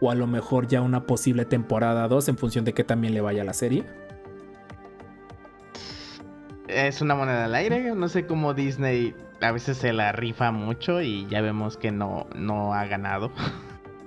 [0.00, 3.20] ¿O a lo mejor ya una posible temporada 2 en función de que también le
[3.20, 3.82] vaya a la serie?
[6.68, 7.96] Es una moneda al aire.
[7.96, 12.28] No sé cómo Disney a veces se la rifa mucho y ya vemos que no,
[12.36, 13.32] no ha ganado.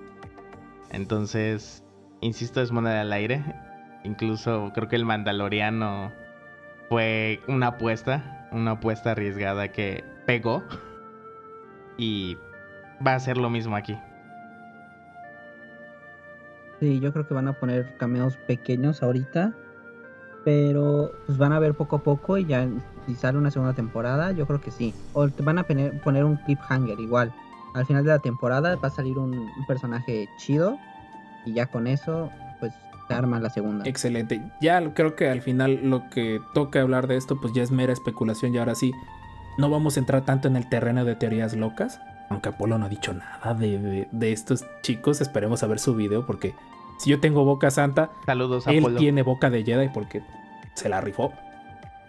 [0.91, 1.83] Entonces,
[2.21, 3.43] insisto, es moneda al aire.
[4.03, 6.11] Incluso creo que el Mandaloriano
[6.87, 10.63] fue una apuesta, una apuesta arriesgada que pegó.
[11.97, 12.37] Y
[13.05, 13.97] va a ser lo mismo aquí.
[16.79, 19.53] Sí, yo creo que van a poner cameos pequeños ahorita.
[20.45, 22.65] Pero pues van a ver poco a poco y ya
[23.05, 24.95] si sale una segunda temporada, yo creo que sí.
[25.11, 27.33] O te van a poner, un cliffhanger igual.
[27.75, 30.79] Al final de la temporada va a salir un personaje chido
[31.45, 32.29] y ya con eso
[32.59, 32.73] pues
[33.07, 33.85] se arma la segunda.
[33.87, 34.41] Excelente.
[34.61, 37.93] Ya creo que al final lo que toca hablar de esto pues ya es mera
[37.93, 38.91] especulación y ahora sí
[39.57, 41.99] no vamos a entrar tanto en el terreno de teorías locas.
[42.29, 45.95] Aunque Apolo no ha dicho nada de, de- de estos chicos, esperemos a ver su
[45.95, 46.53] video porque
[46.99, 50.21] si yo tengo boca santa, Saludos él tiene boca de Jedi porque
[50.75, 51.33] se la rifó.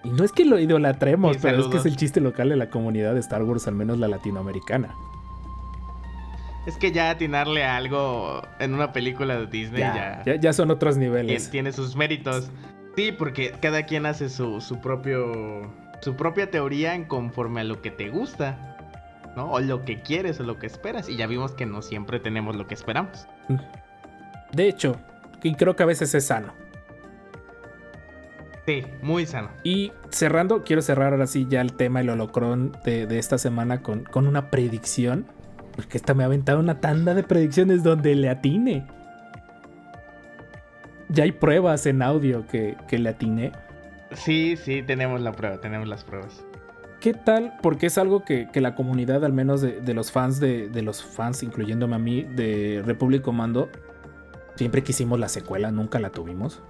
[0.05, 2.57] Y no es que lo idolatremos, Sí, pero es que es el chiste local de
[2.57, 4.95] la comunidad de Star Wars, al menos la latinoamericana.
[6.71, 10.53] Es que ya atinarle a algo en una película de Disney Ya, ya, ya, ya
[10.53, 11.51] son otros niveles.
[11.51, 12.49] tiene sus méritos.
[12.97, 15.63] Sí, porque cada quien hace su, su propio
[16.01, 18.77] su propia teoría en conforme a lo que te gusta,
[19.37, 19.51] ¿no?
[19.51, 21.09] O lo que quieres o lo que esperas.
[21.09, 23.27] Y ya vimos que no siempre tenemos lo que esperamos.
[24.53, 24.97] De hecho,
[25.43, 26.53] y creo que a veces es sano.
[28.67, 29.49] Sí, muy sano.
[29.65, 33.83] Y cerrando, quiero cerrar ahora sí ya el tema, el holocrón de, de esta semana
[33.83, 35.27] con, con una predicción.
[35.75, 38.87] Porque esta me ha aventado una tanda de predicciones donde le atine.
[41.09, 43.53] Ya hay pruebas en audio que, que le atiné.
[44.13, 46.45] Sí, sí, tenemos la prueba, tenemos las pruebas.
[47.01, 47.55] ¿Qué tal?
[47.63, 50.83] Porque es algo que, que la comunidad, al menos de, de los fans, de, de
[50.83, 53.71] los fans, incluyéndome a mí, de Republic Commando,
[54.57, 56.63] siempre quisimos la secuela, nunca la tuvimos.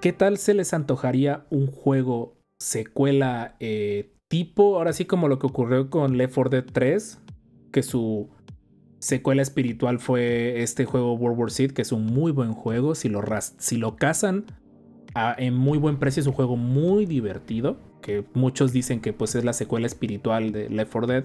[0.00, 5.46] ¿Qué tal se les antojaría un juego secuela eh, tipo, ahora sí como lo que
[5.46, 7.20] ocurrió con Left 4 Dead 3,
[7.70, 8.30] que su
[8.98, 13.10] secuela espiritual fue este juego World War Z, que es un muy buen juego, si
[13.10, 13.22] lo,
[13.58, 14.46] si lo cazan
[15.36, 19.44] en muy buen precio, es un juego muy divertido, que muchos dicen que pues es
[19.44, 21.24] la secuela espiritual de Left 4 Dead.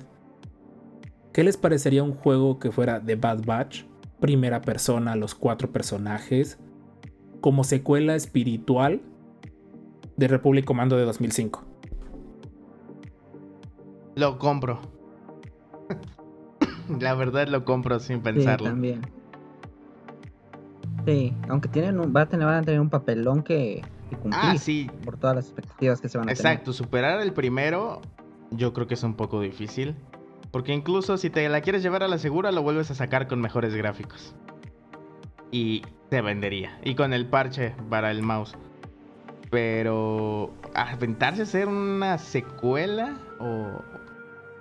[1.32, 3.86] ¿Qué les parecería un juego que fuera de Bad Batch?
[4.20, 6.60] Primera persona, los cuatro personajes,
[7.40, 9.00] como secuela espiritual
[10.18, 11.67] de Republic Commando de 2005.
[14.18, 14.80] Lo compro.
[17.00, 18.66] la verdad lo compro sin Sí, pensarlo.
[18.66, 19.02] también.
[21.06, 24.56] Sí, aunque tienen un- va a tener, van a tener un papelón que, que cumplir
[24.56, 28.02] ah, sí, por todas las expectativas que se van a Exacto, superar el primero
[28.52, 29.96] yo creo que es un poco difícil.
[30.52, 33.40] Porque incluso si te la quieres llevar a la segura, lo vuelves a sacar con
[33.40, 34.34] mejores gráficos.
[35.52, 36.80] Y se vendería.
[36.84, 38.56] Y con el parche para el mouse.
[39.52, 43.82] Pero aventarse a hacer una secuela o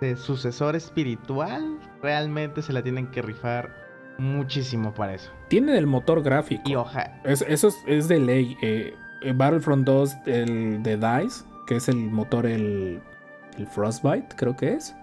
[0.00, 3.70] de sucesor espiritual, realmente se la tienen que rifar
[4.18, 5.30] muchísimo para eso.
[5.48, 6.62] Tiene el motor gráfico.
[6.66, 8.56] Y oja, Es- eso es, es de ley.
[8.62, 13.00] Eh, eh, Battlefront 2, el de DICE, que es el motor, el,
[13.58, 14.94] el Frostbite, creo que es.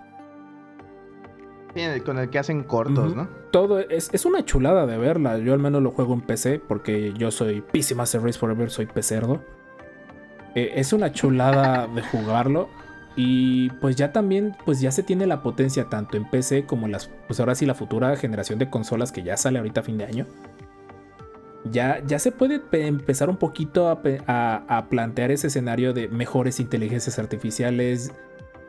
[1.75, 3.15] sí, con el que hacen cortos.
[3.15, 3.27] ¿no?
[3.51, 5.37] Todo es, es una chulada de verla.
[5.39, 8.85] Yo al menos lo juego en PC porque yo soy PC Master Race Forever, soy
[8.85, 9.43] pecerdo.
[10.55, 12.69] Eh, es una chulada de jugarlo.
[13.15, 17.11] Y pues ya también, pues ya se tiene la potencia tanto en PC como las,
[17.27, 20.05] pues ahora sí la futura generación de consolas que ya sale ahorita a fin de
[20.05, 20.25] año.
[21.71, 26.09] Ya, ya se puede pe- empezar un poquito a, a- a plantear ese escenario de
[26.09, 28.11] mejores inteligencias artificiales,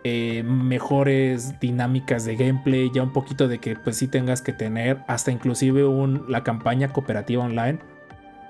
[0.04, 4.98] eh, mejores dinámicas de gameplay, ya un poquito de que pues sí tengas que tener
[5.08, 7.78] hasta inclusive un, la campaña cooperativa online.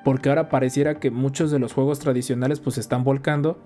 [0.05, 3.59] Porque ahora pareciera que muchos de los juegos tradicionales pues se están volcando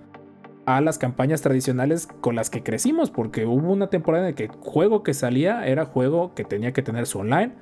[0.77, 5.03] a las campañas tradicionales con las que crecimos, porque hubo una temporada en que juego
[5.03, 7.53] que salía era juego que tenía que tener su online.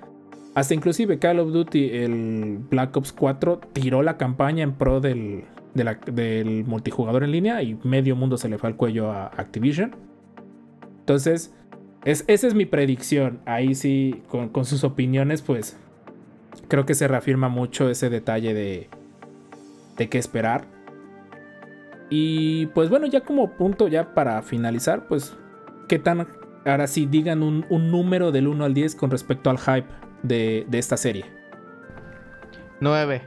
[0.56, 5.44] Hasta inclusive Call of Duty, el Black Ops 4, tiró la campaña en pro del,
[5.74, 9.26] de la- del multijugador en línea y medio mundo se le fue al cuello a
[9.26, 9.94] Activision.
[10.98, 11.54] Entonces,
[12.04, 13.38] es, esa es mi predicción.
[13.46, 15.76] Ahí sí, con, con sus opiniones, pues
[16.66, 18.88] creo que se reafirma mucho ese detalle de,
[19.96, 20.74] de qué esperar.
[22.08, 25.36] Y pues bueno, ya como punto, ya para finalizar, pues,
[25.88, 26.26] ¿qué tan...
[26.64, 29.88] Ahora sí, digan un, un número del 1 al 10 con respecto al hype
[30.22, 31.24] de, de esta serie.
[32.80, 33.22] 9.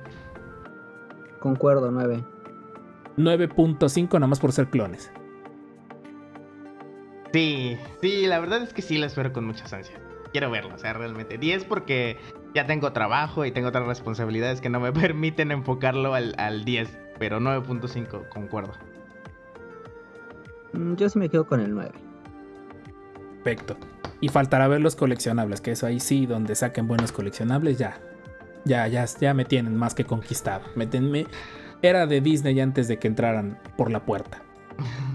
[1.39, 2.23] Concuerdo, 9.
[3.17, 5.11] 9.5 nada más por ser clones.
[7.31, 9.99] Sí, sí, la verdad es que sí la espero con muchas ansias.
[10.31, 11.37] Quiero verlo, o sea, realmente.
[11.37, 12.17] 10 porque
[12.53, 16.97] ya tengo trabajo y tengo otras responsabilidades que no me permiten enfocarlo al, al 10,
[17.19, 18.71] pero 9.5, concuerdo.
[20.73, 21.91] Mm, Yo sí me quedo con el 9.
[23.43, 23.77] Perfecto.
[24.21, 27.99] Y faltará ver los coleccionables, que eso ahí sí, donde saquen buenos coleccionables, ya.
[28.65, 30.63] Ya, ya, ya me tienen más que conquistado.
[30.75, 31.27] Me ten- me-
[31.81, 34.41] Era de Disney antes de que entraran por la puerta.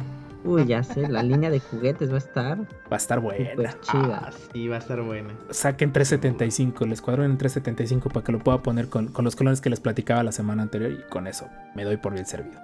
[0.45, 3.51] Uy, ya sé, la línea de juguetes va a estar Va a estar buena.
[3.51, 4.23] súper chida.
[4.27, 5.35] Ah, sí, va a estar buena.
[5.51, 9.61] Saquen 375, el escuadrón en 375 para que lo pueda poner con, con los clones
[9.61, 12.61] que les platicaba la semana anterior y con eso me doy por bien servido.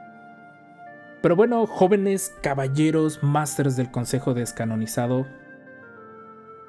[1.22, 5.26] Pero bueno, jóvenes caballeros, masters del Consejo Descanonizado,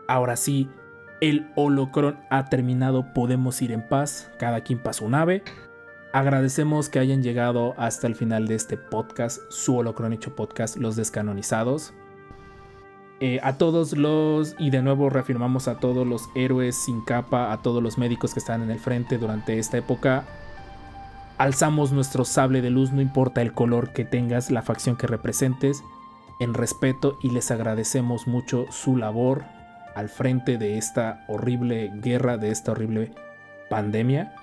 [0.08, 0.70] ahora sí,
[1.22, 5.44] el holocron ha terminado, podemos ir en paz, cada quien para su nave.
[6.14, 10.98] Agradecemos que hayan llegado hasta el final de este podcast, su holocron hecho podcast, Los
[10.98, 11.94] Descanonizados.
[13.22, 17.62] Eh, a todos los, y de nuevo reafirmamos a todos los héroes sin capa, a
[17.62, 20.26] todos los médicos que están en el frente durante esta época.
[21.38, 25.82] Alzamos nuestro sable de luz, no importa el color que tengas, la facción que representes,
[26.42, 29.46] en respeto y les agradecemos mucho su labor
[29.96, 33.14] al frente de esta horrible guerra, de esta horrible
[33.70, 34.34] pandemia.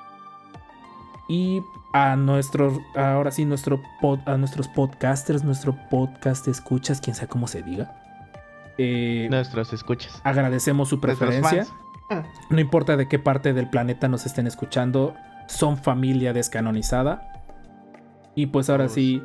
[1.28, 1.62] Y
[1.92, 7.46] a nuestros, ahora sí, nuestro pod- a nuestros podcasters, nuestro podcast escuchas, quien sea cómo
[7.46, 7.94] se diga.
[8.78, 10.20] Eh, Nuestros escuchas.
[10.24, 11.66] agradecemos su preferencia.
[12.48, 15.14] No importa de qué parte del planeta nos estén escuchando,
[15.46, 17.42] son familia descanonizada.
[18.34, 19.22] Y pues ahora sí,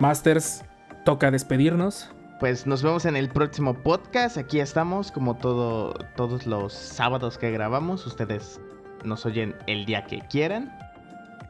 [0.00, 0.64] Masters,
[1.04, 2.10] toca despedirnos.
[2.40, 4.38] Pues nos vemos en el próximo podcast.
[4.38, 8.04] Aquí estamos, como todo, todos los sábados que grabamos.
[8.06, 8.60] Ustedes
[9.04, 10.76] nos oyen el día que quieran.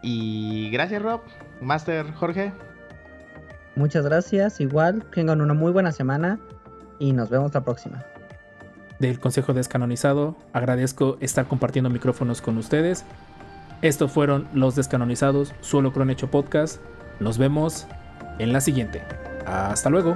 [0.05, 1.23] Y gracias, Rob.
[1.63, 2.53] Master Jorge.
[3.75, 6.39] Muchas gracias, igual, tengan una muy buena semana
[6.99, 8.05] y nos vemos la próxima.
[9.01, 10.37] del Consejo Descanonizado.
[10.53, 13.05] Agradezco estar compartiendo micrófonos con ustedes.
[13.83, 16.81] Estos fueron los Descanonizados, su Holocron Hecho Podcast.
[17.19, 17.87] Nos vemos
[18.39, 19.03] en la siguiente.
[19.47, 20.15] Hasta luego.